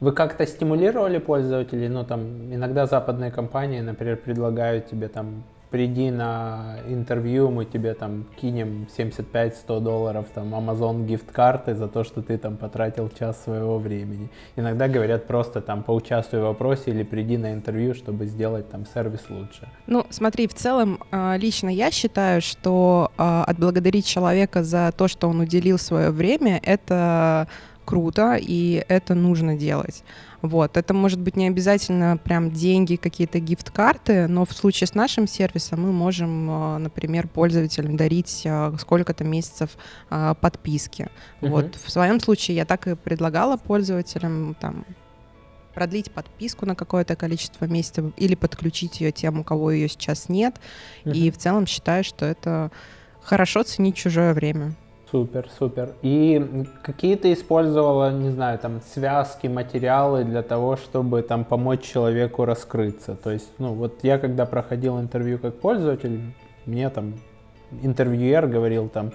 [0.00, 1.88] Вы как-то стимулировали пользователей?
[1.88, 8.24] Ну, там, иногда западные компании, например, предлагают тебе там приди на интервью, мы тебе там
[8.40, 14.28] кинем 75-100 долларов там Amazon гифт-карты за то, что ты там потратил час своего времени.
[14.56, 19.20] Иногда говорят просто там поучаствуй в вопросе или приди на интервью, чтобы сделать там сервис
[19.30, 19.68] лучше.
[19.86, 25.28] Ну, смотри, в целом а, лично я считаю, что а, отблагодарить человека за то, что
[25.28, 27.46] он уделил свое время, это
[27.84, 30.04] круто, и это нужно делать.
[30.42, 30.76] Вот.
[30.76, 35.82] Это может быть не обязательно прям деньги, какие-то гифт-карты, но в случае с нашим сервисом
[35.82, 39.70] мы можем, а, например, пользователям дарить а, сколько-то месяцев
[40.08, 41.08] а, подписки.
[41.40, 41.50] Uh-huh.
[41.50, 41.76] Вот.
[41.76, 44.86] В своем случае я так и предлагала пользователям там,
[45.74, 50.56] продлить подписку на какое-то количество месяцев или подключить ее тем, у кого ее сейчас нет.
[51.04, 51.12] Uh-huh.
[51.12, 52.70] И в целом считаю, что это
[53.22, 54.74] хорошо ценить чужое время.
[55.10, 55.94] Супер, супер.
[56.02, 62.44] И какие ты использовала, не знаю, там связки, материалы для того, чтобы там помочь человеку
[62.44, 63.16] раскрыться?
[63.16, 66.20] То есть, ну вот я когда проходил интервью как пользователь,
[66.64, 67.14] мне там
[67.82, 69.10] интервьюер говорил там,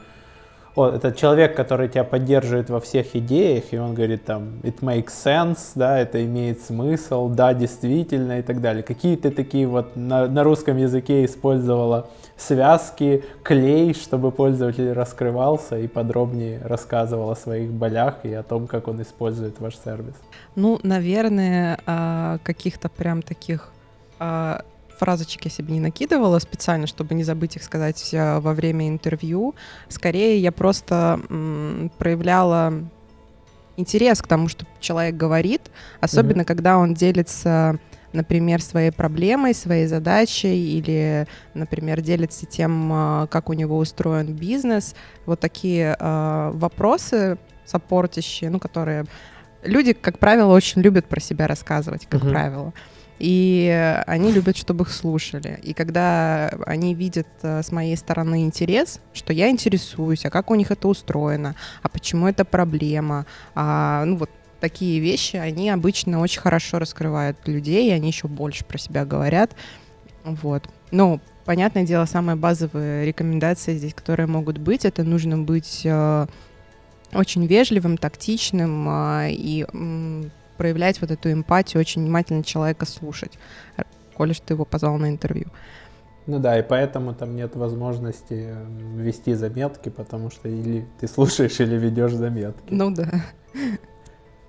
[0.75, 5.11] о, это человек, который тебя поддерживает во всех идеях, и он говорит там, it makes
[5.11, 8.83] sense, да, это имеет смысл, да, действительно и так далее.
[8.83, 15.87] Какие ты такие вот на, на русском языке использовала связки, клей, чтобы пользователь раскрывался и
[15.87, 20.15] подробнее рассказывал о своих болях и о том, как он использует ваш сервис?
[20.55, 23.71] Ну, наверное, а, каких-то прям таких
[24.19, 24.63] а,
[24.97, 29.55] фразочек я себе не накидывала специально, чтобы не забыть их сказать э, во время интервью.
[29.89, 32.73] Скорее, я просто м, проявляла
[33.77, 35.61] интерес к тому, что человек говорит,
[35.99, 36.45] особенно mm-hmm.
[36.45, 37.79] когда он делится
[38.13, 44.95] например, своей проблемой, своей задачей или, например, делится тем, э, как у него устроен бизнес.
[45.25, 49.05] Вот такие э, вопросы сопортящие, ну, которые
[49.63, 52.29] люди, как правило, очень любят про себя рассказывать, как uh-huh.
[52.29, 52.73] правило.
[53.19, 55.59] И они любят, чтобы их слушали.
[55.63, 60.55] И когда они видят э, с моей стороны интерес, что я интересуюсь, а как у
[60.55, 66.41] них это устроено, а почему это проблема, а, ну вот такие вещи, они обычно очень
[66.41, 69.55] хорошо раскрывают людей, и они еще больше про себя говорят.
[70.23, 70.67] Вот.
[70.91, 76.25] Ну, понятное дело, самые базовые рекомендации здесь, которые могут быть, это нужно быть э,
[77.13, 79.65] очень вежливым, тактичным э, и
[80.57, 83.37] проявлять вот эту эмпатию, очень внимательно человека слушать,
[84.15, 85.47] коли что ты его позвал на интервью.
[86.27, 88.55] Ну да, и поэтому там нет возможности
[88.95, 92.73] вести заметки, потому что или ты слушаешь, или ведешь заметки.
[92.73, 93.07] Ну да.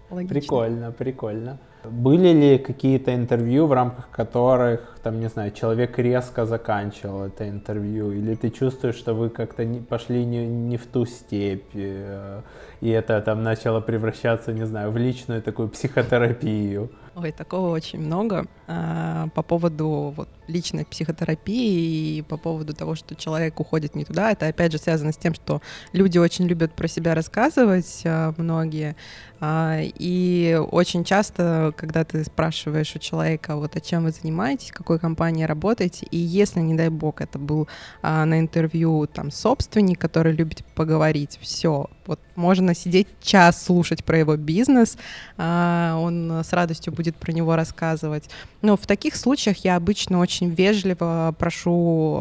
[0.09, 0.35] Логично.
[0.35, 1.59] Прикольно, прикольно.
[1.91, 8.13] Были ли какие-то интервью, в рамках которых, там, не знаю, человек резко заканчивал это интервью,
[8.13, 12.43] или ты чувствуешь, что вы как-то не, пошли не, не в ту степь, э,
[12.81, 16.91] и это там начало превращаться, не знаю, в личную такую психотерапию?
[17.19, 18.45] Ой, такого очень много.
[18.67, 24.33] А, по поводу вот личной психотерапии и по поводу того, что человек уходит не туда.
[24.33, 25.63] Это опять же связано с тем, что
[25.95, 28.97] люди очень любят про себя рассказывать, а, многие.
[29.41, 34.75] А, и очень часто, когда ты спрашиваешь у человека, вот о чем вы занимаетесь, в
[34.75, 37.67] какой компании работаете, и если, не дай бог, это был
[38.03, 44.37] на интервью там собственник, который любит поговорить, все, вот можно сидеть час слушать про его
[44.37, 44.97] бизнес,
[45.37, 48.31] он с радостью будет про него рассказывать.
[48.63, 52.21] Но в таких случаях я обычно очень вежливо прошу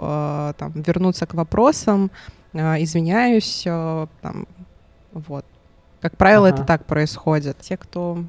[0.58, 2.12] там, вернуться к вопросам,
[2.54, 4.48] извиняюсь, там,
[5.14, 5.46] вот.
[6.02, 6.58] Как правило, ага.
[6.58, 7.58] это так происходит.
[7.62, 8.24] Те, кто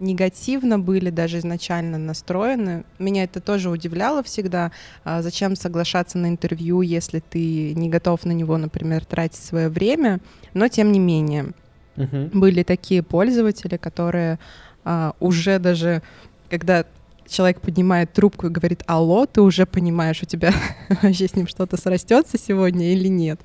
[0.00, 2.84] негативно были даже изначально настроены.
[2.98, 4.72] Меня это тоже удивляло всегда.
[5.04, 10.20] А зачем соглашаться на интервью, если ты не готов на него, например, тратить свое время?
[10.54, 11.52] Но тем не менее,
[11.96, 12.30] угу.
[12.32, 14.38] были такие пользователи, которые
[14.84, 16.02] а, уже даже,
[16.48, 16.84] когда
[17.28, 20.52] человек поднимает трубку и говорит «Алло», ты уже понимаешь, у тебя
[21.02, 23.40] вообще с ним что-то срастется сегодня или нет.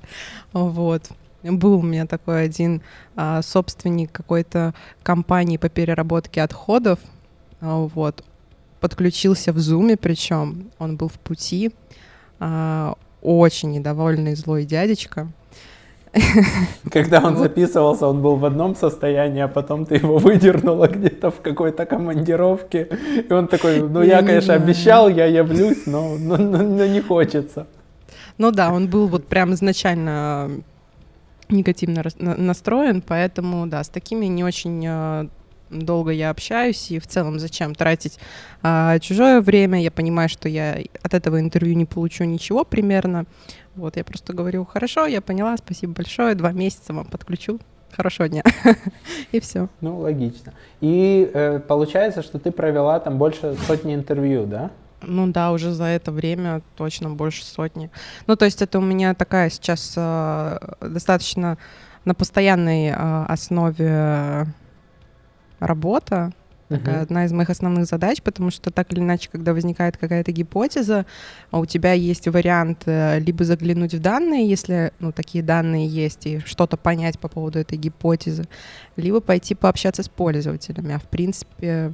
[0.52, 1.10] Вот.
[1.44, 2.80] Был у меня такой один
[3.16, 6.98] а, собственник какой-то компании по переработке отходов,
[7.60, 8.24] а, вот,
[8.80, 11.72] подключился в зуме, причем он был в пути,
[12.40, 15.28] а, очень недовольный злой дядечка.
[16.92, 21.40] Когда он записывался, он был в одном состоянии, а потом ты его выдернула где-то в
[21.40, 22.88] какой-то командировке.
[23.28, 27.66] И он такой, ну я, конечно, обещал, я явлюсь, но, но, но, но не хочется.
[28.38, 30.50] Ну да, он был вот прям изначально
[31.54, 35.28] негативно настроен, поэтому, да, с такими не очень э,
[35.70, 38.18] долго я общаюсь, и в целом зачем тратить
[38.62, 43.26] а, чужое время, я понимаю, что я от этого интервью не получу ничего примерно,
[43.74, 47.58] вот, я просто говорю, хорошо, я поняла, спасибо большое, два месяца вам подключу,
[47.90, 48.42] хорошего дня,
[49.32, 49.68] и все.
[49.80, 50.52] Ну, логично.
[50.80, 54.70] И э, получается, что ты провела там больше сотни интервью, да?
[55.06, 57.90] Ну да, уже за это время точно больше сотни.
[58.26, 61.58] Ну, то есть это у меня такая сейчас э, достаточно
[62.04, 64.46] на постоянной э, основе
[65.60, 66.32] работа.
[66.68, 67.02] Такая uh-huh.
[67.02, 71.04] одна из моих основных задач, потому что так или иначе, когда возникает какая-то гипотеза,
[71.50, 76.26] а у тебя есть вариант э, либо заглянуть в данные, если ну, такие данные есть,
[76.26, 78.44] и что-то понять по поводу этой гипотезы,
[78.96, 80.94] либо пойти пообщаться с пользователями.
[80.94, 81.92] А в принципе,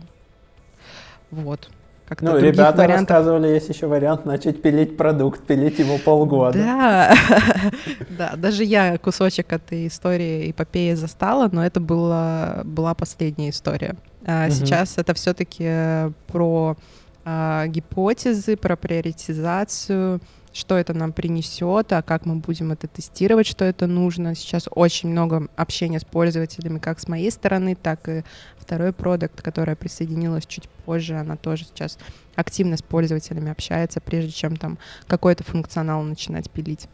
[1.33, 1.69] вот.
[2.11, 3.11] Как-то ну, ребята вариантов...
[3.11, 6.59] рассказывали, есть еще вариант начать пилить продукт, пилить его полгода.
[6.59, 7.15] Да,
[8.19, 13.95] да, даже я кусочек этой истории эпопеи застала, но это была, была последняя история.
[14.27, 16.77] А сейчас это все-таки про
[17.25, 20.21] а, гипотезы, про приоритизацию,
[20.53, 24.35] что это нам принесет, а как мы будем это тестировать, что это нужно.
[24.35, 28.25] Сейчас очень много общения с пользователями, как с моей стороны, так и
[28.59, 31.99] второй продукт, которая присоединилась чуть позже, она тоже сейчас
[32.35, 36.89] активно с пользователями общается, прежде чем там какой-то функционал начинать пилить.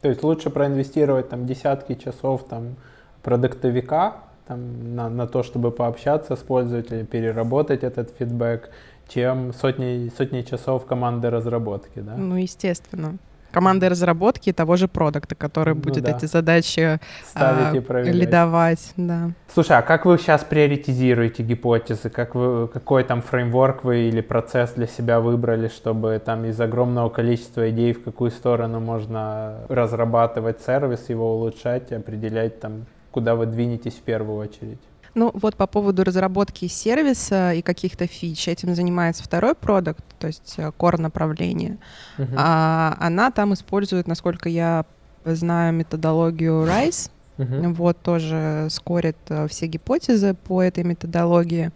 [0.00, 2.76] То есть лучше проинвестировать там десятки часов там
[3.22, 8.70] продуктовика там, на, на то, чтобы пообщаться с пользователем, переработать этот фидбэк,
[9.08, 12.16] чем сотни, сотни часов команды разработки, да?
[12.16, 13.18] Ну, естественно.
[13.50, 16.10] Команды разработки того же продукта, который ну, будет да.
[16.10, 18.14] эти задачи Ставить а, и проверять.
[18.14, 19.30] лидовать, да.
[19.52, 22.10] Слушай, а как вы сейчас приоритизируете гипотезы?
[22.10, 27.08] Как вы, какой там фреймворк вы или процесс для себя выбрали, чтобы там из огромного
[27.08, 33.94] количества идей в какую сторону можно разрабатывать сервис, его улучшать, определять там, куда вы двинетесь
[33.94, 34.80] в первую очередь?
[35.18, 40.54] Ну вот по поводу разработки сервиса и каких-то фич, этим занимается второй продукт, то есть
[40.58, 41.78] э, core направление.
[42.18, 42.34] Uh-huh.
[42.36, 44.84] А, она там использует, насколько я
[45.24, 47.10] знаю, методологию RISE.
[47.36, 47.72] Uh-huh.
[47.74, 51.72] Вот тоже скорит э, все гипотезы по этой методологии.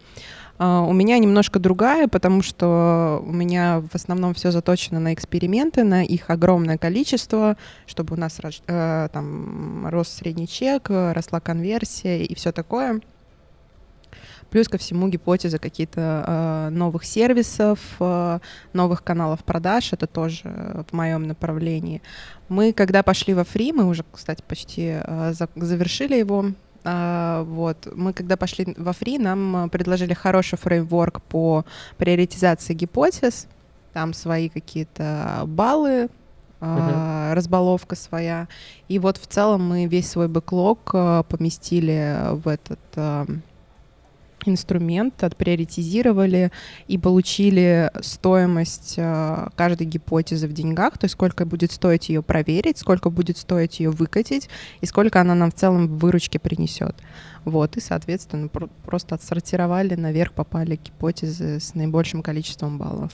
[0.59, 5.83] Uh, у меня немножко другая, потому что у меня в основном все заточено на эксперименты,
[5.83, 12.35] на их огромное количество, чтобы у нас uh, там рос средний чек, росла конверсия и
[12.35, 13.01] все такое.
[14.53, 18.39] Плюс ко всему гипотеза какие-то э, новых сервисов, э,
[18.73, 22.03] новых каналов продаж, это тоже в моем направлении.
[22.49, 26.51] Мы, когда пошли во фри, мы уже, кстати, почти э, за, завершили его,
[26.85, 27.87] Uh, вот.
[27.95, 31.63] Мы, когда пошли во фри, нам предложили хороший фреймворк по
[31.95, 33.47] приоритизации гипотез.
[33.93, 36.09] Там свои какие-то баллы,
[36.59, 37.35] uh-huh.
[37.35, 38.49] разбаловка своя.
[38.89, 43.39] И вот в целом мы весь свой бэклог uh, поместили в этот uh,
[44.47, 46.51] инструмент, отприоритизировали
[46.87, 52.77] и получили стоимость э, каждой гипотезы в деньгах, то есть сколько будет стоить ее проверить,
[52.77, 54.49] сколько будет стоить ее выкатить
[54.81, 56.95] и сколько она нам в целом в выручке принесет.
[57.45, 63.11] Вот, и, соответственно, про- просто отсортировали, наверх попали гипотезы с наибольшим количеством баллов.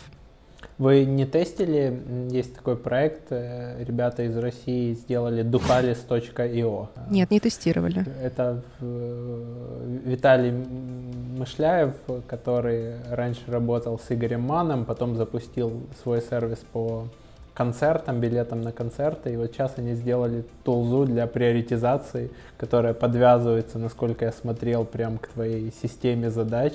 [0.78, 2.02] Вы не тестили?
[2.30, 6.88] Есть такой проект, э, ребята из России сделали ducalis.io.
[7.10, 8.06] Нет, не тестировали.
[8.24, 10.52] Это э, Виталий
[11.38, 11.96] Мышляев,
[12.28, 17.08] который раньше работал с Игорем Маном, потом запустил свой сервис по
[17.54, 19.34] концертам, билетам на концерты.
[19.34, 25.28] И вот сейчас они сделали тулзу для приоритизации, которая подвязывается, насколько я смотрел, прям к
[25.28, 26.74] твоей системе задач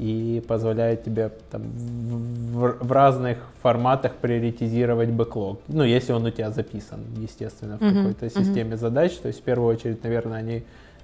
[0.00, 5.60] и позволяет тебе там, в, в разных форматах приоритизировать бэклог.
[5.68, 9.12] Ну, если он у тебя записан, естественно, в какой-то системе задач.
[9.16, 10.62] То есть, в первую очередь, наверное, они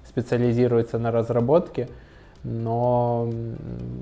[0.09, 1.91] специализируются на разработке,
[2.49, 3.29] но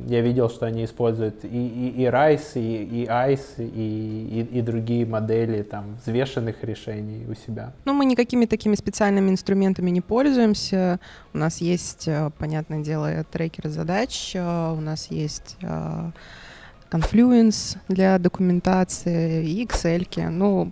[0.06, 4.60] я видел, что они используют и, и, и RISE, и, и ICE, и, и, и
[4.60, 7.72] другие модели там взвешенных решений у себя.
[7.86, 11.00] Ну, мы никакими такими специальными инструментами не пользуемся.
[11.32, 16.10] У нас есть, э, понятное дело, трекер задач, э, у нас есть э,
[16.90, 20.28] Confluence для документации и Excel.
[20.28, 20.70] Ну,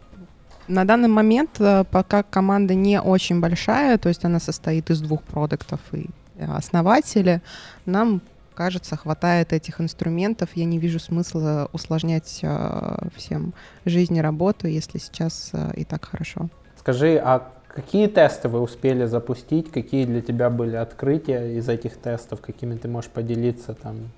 [0.68, 1.58] на данный момент,
[1.90, 6.10] пока команда не очень большая, то есть она состоит из двух продуктов и
[6.44, 7.42] основатели,
[7.86, 8.22] нам
[8.54, 10.50] кажется, хватает этих инструментов.
[10.54, 16.04] Я не вижу смысла усложнять э, всем жизнь и работу, если сейчас э, и так
[16.04, 16.48] хорошо.
[16.78, 19.70] Скажи, а какие тесты вы успели запустить?
[19.70, 22.40] Какие для тебя были открытия из этих тестов?
[22.40, 24.10] Какими ты можешь поделиться там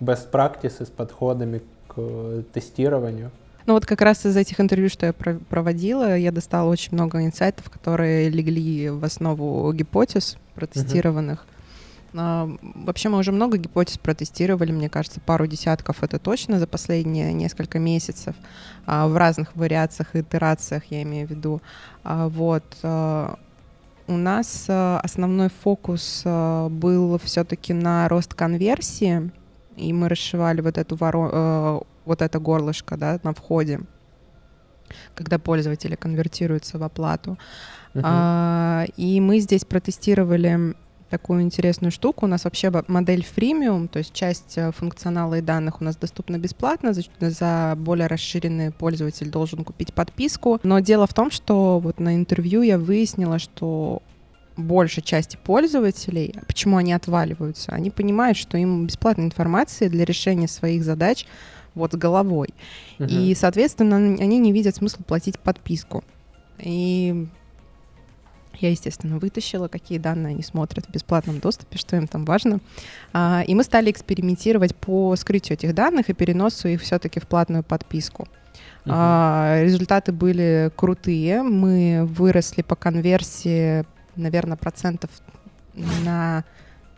[0.00, 3.30] best practices подходами к э, тестированию?
[3.66, 7.70] Ну вот как раз из этих интервью, что я проводила, я достала очень много инсайтов,
[7.70, 11.38] которые легли в основу гипотез протестированных.
[11.38, 11.53] Uh-huh.
[12.14, 17.80] Вообще мы уже много гипотез протестировали, мне кажется, пару десятков это точно за последние несколько
[17.80, 18.36] месяцев
[18.86, 21.60] а, в разных вариациях и итерациях, я имею в виду.
[22.04, 22.62] А, вот.
[22.84, 23.36] А,
[24.06, 29.32] у нас основной фокус был все-таки на рост конверсии,
[29.76, 31.86] и мы расшивали вот эту воро...
[32.04, 33.80] вот это горлышко да, на входе,
[35.14, 37.38] когда пользователи конвертируются в оплату.
[37.94, 38.92] Uh-huh.
[38.98, 40.74] И мы здесь протестировали
[41.14, 42.26] такую интересную штуку.
[42.26, 46.38] У нас вообще модель фримиум, то есть часть э, функционала и данных у нас доступна
[46.38, 50.58] бесплатно, за, за более расширенный пользователь должен купить подписку.
[50.64, 54.02] Но дело в том, что вот на интервью я выяснила, что
[54.56, 60.82] большей части пользователей, почему они отваливаются, они понимают, что им бесплатной информации для решения своих
[60.82, 61.26] задач
[61.76, 62.48] вот с головой.
[62.98, 63.06] Uh-huh.
[63.08, 66.02] И, соответственно, они не видят смысла платить подписку.
[66.58, 67.28] И
[68.60, 72.60] я, естественно, вытащила, какие данные они смотрят в бесплатном доступе, что им там важно.
[73.12, 77.62] А, и мы стали экспериментировать по скрытию этих данных и переносу их все-таки в платную
[77.62, 78.28] подписку.
[78.84, 79.64] Uh-huh.
[79.64, 81.42] Результаты были крутые.
[81.42, 83.84] Мы выросли по конверсии,
[84.14, 85.10] наверное, процентов
[85.74, 86.44] на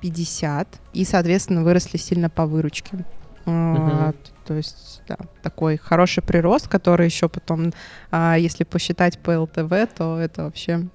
[0.01, 0.69] 50.
[0.93, 3.05] И, соответственно, выросли сильно по выручке.
[3.47, 4.15] Uh-huh.
[4.45, 7.73] То есть, да, такой хороший прирост, который еще потом,
[8.13, 10.89] если посчитать по ЛТВ, то это вообще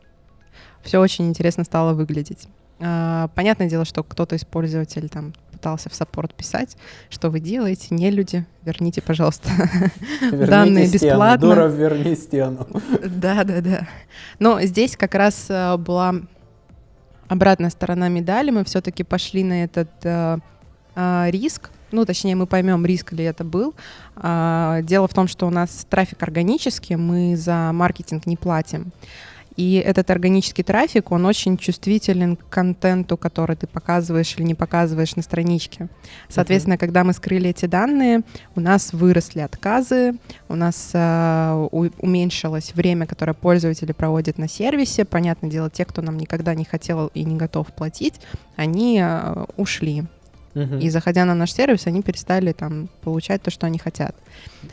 [0.84, 2.48] все очень интересно стало выглядеть.
[2.80, 6.76] А, понятное дело, что кто-то из пользователей там пытался в саппорт писать,
[7.10, 9.50] что вы делаете, не люди, верните, пожалуйста,
[10.32, 11.50] данные бесплатно.
[11.50, 12.68] Дуров, верни стену.
[13.06, 13.88] Да, да, да.
[14.40, 16.16] Но здесь как раз а, была
[17.28, 18.50] обратная сторона медали.
[18.50, 20.40] Мы все-таки пошли на этот а,
[21.30, 23.74] риск, ну, точнее, мы поймем, риск ли это был.
[24.16, 28.94] Дело в том, что у нас трафик органический, мы за маркетинг не платим.
[29.56, 35.16] И этот органический трафик, он очень чувствителен к контенту, который ты показываешь или не показываешь
[35.16, 35.90] на страничке.
[36.30, 36.80] Соответственно, uh-huh.
[36.80, 38.22] когда мы скрыли эти данные,
[38.56, 40.16] у нас выросли отказы,
[40.48, 45.06] у нас э, у, уменьшилось время, которое пользователи проводят на сервисе.
[45.06, 48.22] Понятное дело, те, кто нам никогда не хотел и не готов платить,
[48.56, 50.06] они э, ушли.
[50.54, 54.16] И заходя на наш сервис, они перестали там получать то, что они хотят.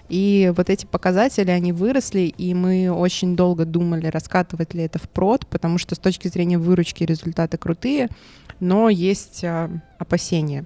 [0.09, 5.09] И вот эти показатели, они выросли, и мы очень долго думали, раскатывать ли это в
[5.09, 8.09] прод, потому что с точки зрения выручки результаты крутые,
[8.61, 10.65] но есть а, опасения.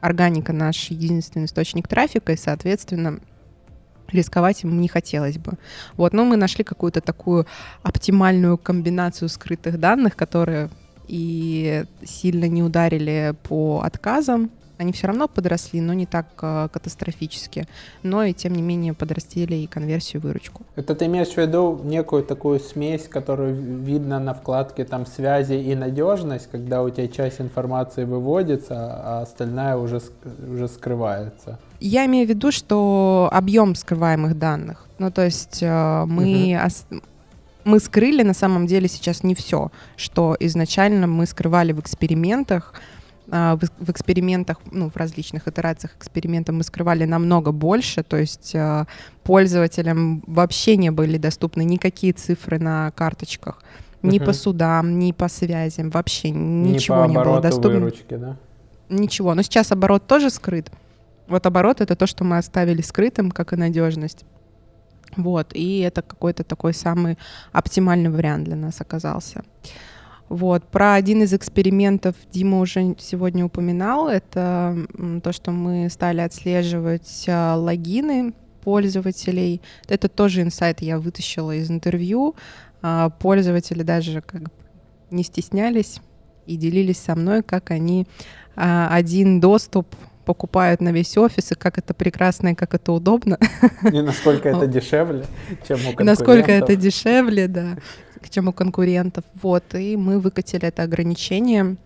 [0.00, 3.18] Органика наш единственный источник трафика, и, соответственно,
[4.12, 5.54] рисковать ему не хотелось бы.
[5.96, 7.46] Вот, но мы нашли какую-то такую
[7.82, 10.70] оптимальную комбинацию скрытых данных, которые
[11.08, 14.50] и сильно не ударили по отказам.
[14.78, 17.68] Они все равно подросли, но не так э, катастрофически.
[18.02, 20.62] Но и тем не менее подрастили и конверсию, и выручку.
[20.74, 25.74] Это ты имеешь в виду некую такую смесь, которую видно на вкладке там связи и
[25.76, 30.00] надежность, когда у тебя часть информации выводится, а остальная уже,
[30.48, 31.60] уже скрывается?
[31.78, 34.86] Я имею в виду, что объем скрываемых данных.
[34.98, 36.58] Ну, то есть э, мы,
[36.90, 37.02] угу
[37.64, 42.74] мы скрыли на самом деле сейчас не все, что изначально мы скрывали в экспериментах.
[43.30, 48.86] а, в, экспериментах, ну, в различных итерациях эксперимента мы скрывали намного больше, то есть а,
[49.22, 53.62] пользователям вообще не были доступны никакие цифры на карточках,
[54.02, 54.26] ни Мгм.
[54.26, 57.78] по судам, ни по связям, вообще ничего не, не, было доступно.
[57.78, 58.36] выручки, да?
[58.88, 59.34] Ничего.
[59.34, 60.70] Но сейчас оборот тоже скрыт.
[61.28, 64.24] Вот оборот это то, что мы оставили скрытым, как и надежность.
[65.16, 67.18] Вот, и это какой-то такой самый
[67.52, 69.44] оптимальный вариант для нас оказался.
[70.28, 74.86] Вот, про один из экспериментов Дима уже сегодня упоминал, это
[75.22, 78.32] то, что мы стали отслеживать а, логины
[78.62, 79.60] пользователей.
[79.88, 82.34] Это тоже инсайт я вытащила из интервью.
[82.80, 84.50] А, Пользователи даже как бы
[85.10, 86.00] не стеснялись
[86.46, 88.06] и делились со мной, как они
[88.56, 93.38] а, один доступ покупают на весь офис, и как это прекрасно, и как это удобно,
[93.92, 95.24] И насколько это дешевле,
[95.66, 96.78] чем у и насколько это конкурентов.
[96.78, 97.76] дешевле, да,
[98.30, 99.24] чем у конкурентов.
[99.40, 101.76] Вот, и мы выкатили это ограничение.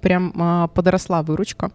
[0.00, 1.70] Прям а, подросла выручка.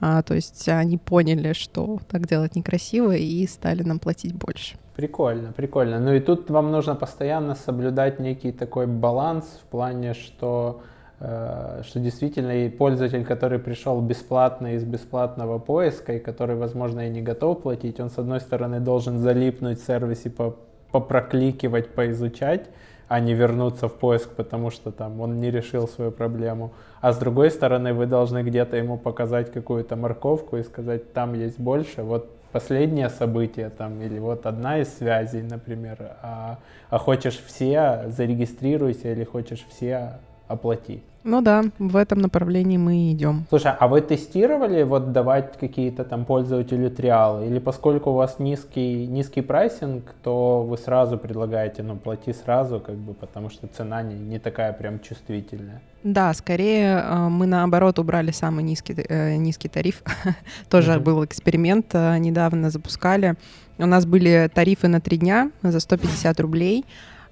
[0.00, 4.76] А, то есть они поняли, что так делать некрасиво, и стали нам платить больше.
[4.94, 5.98] Прикольно, прикольно.
[6.00, 10.82] Ну и тут вам нужно постоянно соблюдать некий такой баланс в плане, что,
[11.18, 17.22] что действительно и пользователь, который пришел бесплатно из бесплатного поиска, и который, возможно, и не
[17.22, 20.56] готов платить, он, с одной стороны, должен залипнуть в сервисе, по,
[20.92, 22.68] попрокликивать, поизучать,
[23.08, 26.72] а не вернуться в поиск, потому что там он не решил свою проблему.
[27.00, 31.58] А с другой стороны, вы должны где-то ему показать какую-то морковку и сказать, там есть
[31.58, 36.58] больше, вот последнее событие там, или вот одна из связей, например, а,
[36.90, 40.18] а хочешь все, зарегистрируйся, или хочешь все,
[40.48, 41.00] оплати.
[41.28, 43.46] Ну да, в этом направлении мы и идем.
[43.48, 47.46] Слушай, а вы тестировали вот давать какие-то там пользователю триалы?
[47.46, 52.94] Или поскольку у вас низкий, низкий прайсинг, то вы сразу предлагаете, ну, плати сразу, как
[52.94, 55.80] бы, потому что цена не, не такая прям чувствительная?
[56.04, 60.02] Да, скорее э, мы наоборот убрали самый низкий, э, низкий тариф.
[60.70, 61.02] Тоже Мгм.
[61.02, 63.34] был эксперимент, э, недавно запускали.
[63.78, 66.84] У нас были тарифы на три дня за 150 рублей.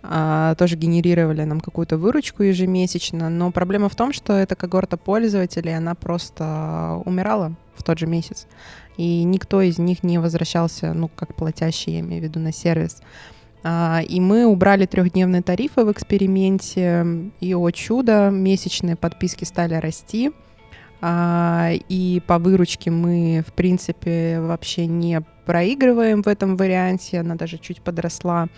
[0.07, 3.31] А, Тоже генерировали нам какую-то выручку ежемесячно.
[3.31, 8.47] Но проблема в том, что эта когорта пользователей, она просто умирала в тот же месяц.
[8.97, 13.03] И никто из них не возвращался, ну, как платящий, я имею в виду, на сервис.
[13.63, 20.33] А, И мы убрали трехдневные тарифы в эксперименте, и, о чудо, месячные подписки стали расти.
[21.01, 27.57] А, И по выручке мы, в принципе, вообще не проигрываем в этом варианте, она даже
[27.59, 28.49] чуть подросла.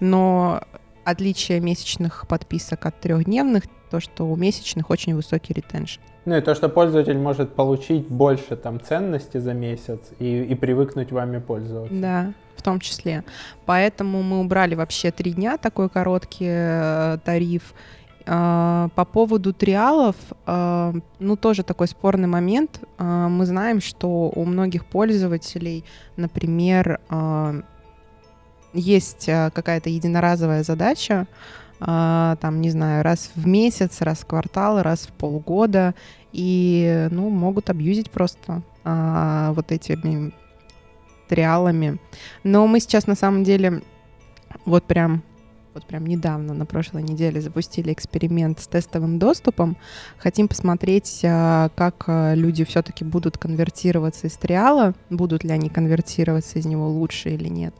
[0.00, 0.60] Но
[1.06, 6.00] отличие месячных подписок от трехдневных, то, что у месячных очень высокий ретеншн.
[6.24, 11.12] Ну и то, что пользователь может получить больше там ценности за месяц и, и привыкнуть
[11.12, 11.94] вами пользоваться.
[11.94, 13.22] Да, в том числе.
[13.64, 17.74] Поэтому мы убрали вообще три дня, такой короткий э, тариф.
[18.26, 20.16] А, По поводу триалов,
[20.46, 22.80] а, ну тоже такой спорный момент.
[22.98, 25.84] Мы знаем, что у многих пользователей,
[26.16, 27.00] например,
[28.76, 31.26] есть а, какая-то единоразовая задача,
[31.80, 35.94] а, там, не знаю, раз в месяц, раз в квартал, раз в полгода,
[36.32, 40.32] и, ну, могут абьюзить просто а, вот этими
[41.28, 41.98] триалами.
[42.44, 43.82] Но мы сейчас на самом деле
[44.64, 45.22] вот прям
[45.76, 49.76] вот прям недавно, на прошлой неделе, запустили эксперимент с тестовым доступом.
[50.16, 56.58] Хотим посмотреть, а, как а, люди все-таки будут конвертироваться из триала, будут ли они конвертироваться
[56.58, 57.74] из него лучше или нет.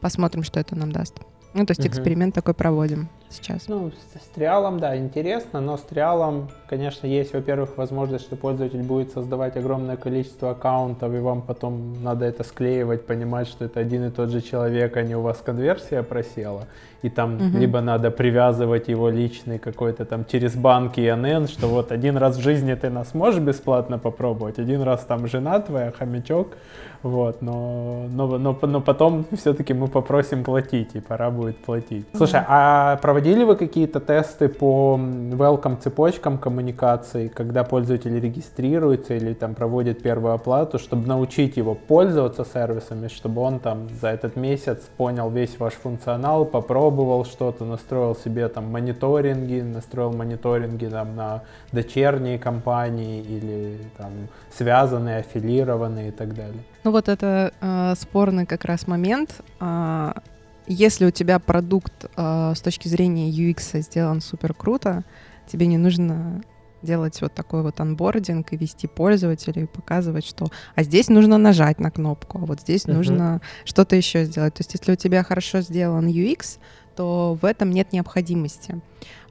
[0.00, 1.20] Посмотрим, что это нам даст.
[1.52, 3.66] Ну, то есть эксперимент такой проводим сейчас.
[3.66, 8.82] Ну, с, с триалом, да, интересно, но с триалом, конечно, есть, во-первых, возможность, что пользователь
[8.82, 14.06] будет создавать огромное количество аккаунтов, и вам потом надо это склеивать, понимать, что это один
[14.06, 16.66] и тот же человек, а не у вас конверсия просела.
[17.02, 17.58] И там Мгм.
[17.58, 22.40] либо надо привязывать его личный какой-то там через банк ИНН, что вот один раз в
[22.40, 26.56] жизни ты нас можешь бесплатно попробовать, один раз там жена твоя, хомячок,
[27.02, 32.06] вот, но, но, но, но потом все-таки мы попросим платить, и пора будет платить.
[32.14, 39.54] Слушай, а проводили вы какие-то тесты по welcome цепочкам коммуникации, когда пользователь регистрируется или там
[39.54, 45.30] проводит первую оплату, чтобы научить его пользоваться сервисами, чтобы он там за этот месяц понял
[45.30, 53.22] весь ваш функционал, попробовал что-то, настроил себе там мониторинги, настроил мониторинги там на дочерние компании
[53.22, 54.10] или там
[54.52, 56.62] связанные, аффилированные и так далее.
[56.84, 59.42] Ну вот это э, спорный как раз момент.
[59.58, 60.22] А,
[60.66, 65.04] если у тебя продукт э, с точки зрения UX сделан супер круто,
[65.46, 66.42] тебе не нужно
[66.82, 71.78] делать вот такой вот анбординг и вести пользователей, и показывать, что а здесь нужно нажать
[71.78, 72.96] на кнопку, а вот здесь Мгм.
[72.96, 74.54] нужно что-то еще сделать.
[74.54, 76.58] То есть если у тебя хорошо сделан UX,
[76.96, 78.80] то в этом нет необходимости.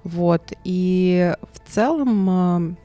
[0.03, 0.53] Вот.
[0.63, 2.75] И в целом э,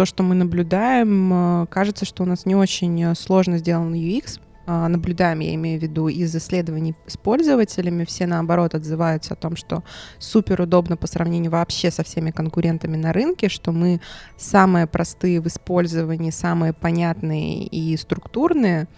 [0.00, 5.40] то, что мы наблюдаем, кажется, что у нас не очень сложно сделан UX, а, наблюдаем,
[5.40, 9.84] я имею в виду, из исследований с пользователями, все наоборот отзываются о том, что
[10.18, 14.00] супер удобно по сравнению вообще со всеми конкурентами на рынке, что мы
[14.38, 18.88] самые простые в использовании, самые понятные и структурные.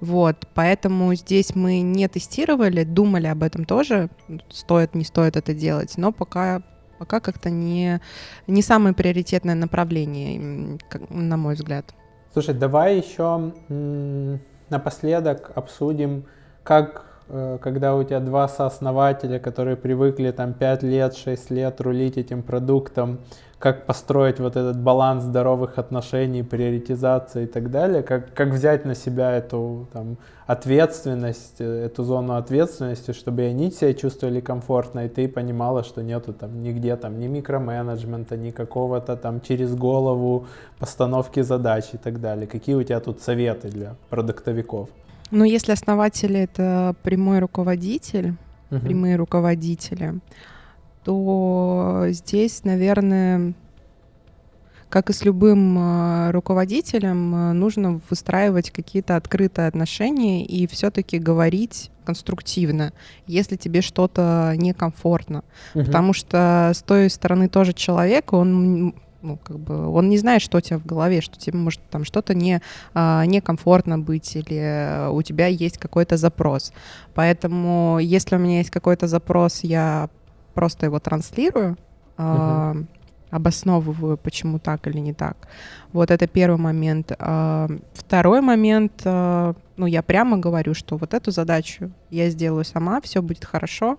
[0.00, 4.08] Вот, поэтому здесь мы не тестировали, думали об этом тоже,
[4.48, 6.62] стоит, не стоит это делать, но пока
[6.98, 8.00] пока как-то не,
[8.46, 10.78] не самое приоритетное направление,
[11.10, 11.94] на мой взгляд.
[12.32, 13.52] Слушай, давай еще
[14.68, 16.24] напоследок обсудим,
[16.62, 22.18] как э, когда у тебя два сооснователя, которые привыкли там 5 лет, 6 лет рулить
[22.18, 23.20] этим продуктом,
[23.58, 28.94] как построить вот этот баланс здоровых отношений, приоритизации и так далее, как, как взять на
[28.94, 35.84] себя эту там, ответственность, эту зону ответственности, чтобы они себя чувствовали комфортно, и ты понимала,
[35.84, 40.46] что нету там нигде там ни микроменеджмента, ни какого-то там через голову
[40.78, 42.46] постановки задач и так далее.
[42.46, 44.90] Какие у тебя тут советы для продуктовиков?
[45.30, 48.34] Ну, если основатель— это прямой руководитель,
[48.70, 48.80] uh-huh.
[48.80, 50.20] прямые руководители,
[51.06, 53.54] то здесь, наверное,
[54.88, 61.92] как и с любым э, руководителем, э, нужно выстраивать какие-то открытые отношения и все-таки говорить
[62.04, 62.92] конструктивно,
[63.28, 65.44] если тебе что-то некомфортно.
[65.76, 65.84] Угу.
[65.84, 68.92] Потому что с той стороны тоже человек, он
[69.22, 72.04] ну, как бы, он не знает, что у тебя в голове, что тебе может там
[72.04, 72.60] что-то не,
[72.94, 76.72] а, некомфортно быть, или у тебя есть какой-то запрос.
[77.14, 80.10] Поэтому, если у меня есть какой-то запрос, я
[80.56, 81.76] просто его транслирую,
[82.16, 82.80] uh-huh.
[82.80, 82.84] э,
[83.30, 85.36] обосновываю, почему так или не так.
[85.92, 87.12] Вот это первый момент.
[87.18, 93.00] Э, второй момент, э, ну, я прямо говорю, что вот эту задачу я сделаю сама,
[93.02, 93.98] все будет хорошо.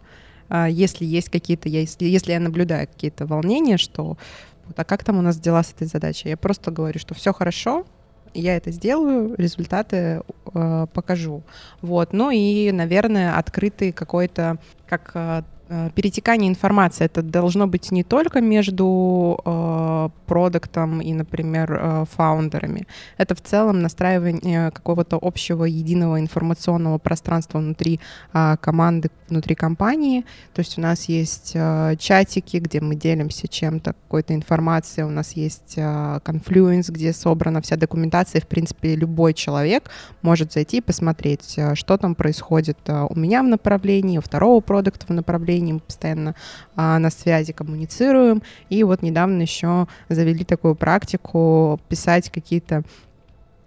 [0.49, 4.17] Э, если есть какие-то, если, если я наблюдаю какие-то волнения, что
[4.65, 7.33] вот, а как там у нас дела с этой задачей, я просто говорю, что все
[7.33, 7.85] хорошо,
[8.33, 10.23] я это сделаю, результаты
[10.53, 11.43] э, покажу.
[11.81, 12.13] Вот.
[12.13, 14.57] Ну и, наверное, открытый какой-то,
[14.87, 15.56] как э, Э,
[15.95, 22.87] перетекание информации это должно быть не только между э, продуктом и, например, э, фаундерами.
[23.17, 27.99] Это в целом настраивание какого-то общего единого информационного пространства внутри
[28.33, 30.25] э, команды, внутри компании.
[30.53, 35.05] То есть у нас есть э, чатики, где мы делимся чем-то, какой-то информацией.
[35.05, 38.41] У нас есть э, Confluence, где собрана вся документация.
[38.41, 39.89] В принципе, любой человек
[40.21, 44.61] может зайти и посмотреть, э, что там происходит э, у меня в направлении, у второго
[44.61, 46.35] продукта в направлении направлении, постоянно
[46.75, 48.41] а, на связи коммуницируем.
[48.69, 52.83] И вот недавно еще завели такую практику писать какие-то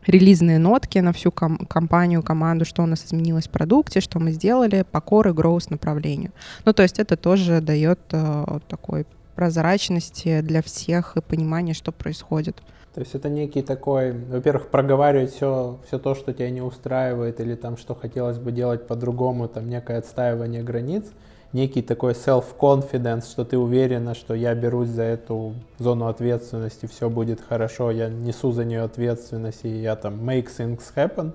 [0.07, 4.33] релизные нотки на всю ком- компанию, команду, что у нас изменилось в продукте, что мы
[4.33, 6.33] сделали по core и growth направлению.
[6.65, 9.05] Ну, то есть это тоже дает э, такой
[9.35, 12.63] прозрачности для всех и понимания, что происходит.
[12.95, 17.55] То есть это некий такой, во-первых, проговаривать все, все то, что тебя не устраивает, или
[17.55, 21.05] там, что хотелось бы делать по-другому, там некое отстаивание границ,
[21.53, 27.41] некий такой self-confidence, что ты уверена, что я берусь за эту зону ответственности, все будет
[27.41, 31.33] хорошо, я несу за нее ответственность, и я там make things happen,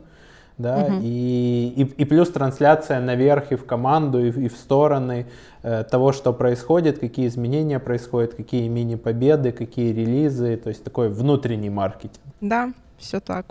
[0.57, 1.01] да, uh-huh.
[1.03, 5.27] и, и, и плюс трансляция наверх и в команду, и, и в стороны
[5.63, 11.69] э, того, что происходит, какие изменения происходят, какие мини-победы, какие релизы, то есть такой внутренний
[11.69, 12.23] маркетинг.
[12.39, 13.45] Да, все так.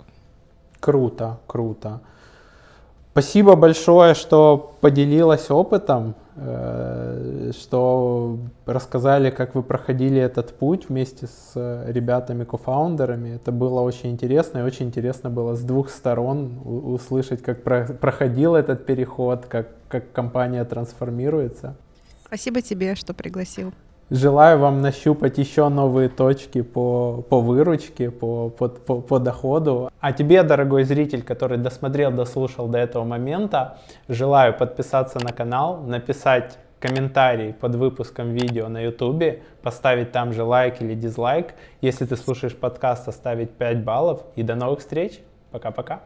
[0.79, 2.01] Круто, круто.
[3.11, 6.15] Спасибо большое, что поделилась опытом.
[6.37, 11.53] Э, что рассказали, как вы проходили этот путь вместе с
[11.87, 13.35] ребятами-кофаундерами.
[13.35, 18.85] Это было очень интересно, и очень интересно было с двух сторон услышать, как проходил этот
[18.85, 21.77] переход, как, как компания трансформируется.
[22.25, 23.73] Спасибо тебе, что пригласил.
[24.11, 29.89] Желаю вам нащупать еще новые точки по, по выручке, по, по, по, по доходу.
[29.99, 36.59] А тебе, дорогой зритель, который досмотрел, дослушал до этого момента, желаю подписаться на канал, написать
[36.79, 41.55] комментарий под выпуском видео на YouTube, поставить там же лайк или дизлайк.
[41.81, 44.21] Если ты слушаешь подкаст, оставить 5 баллов.
[44.35, 45.19] И до новых встреч.
[45.49, 46.01] Пока-пока.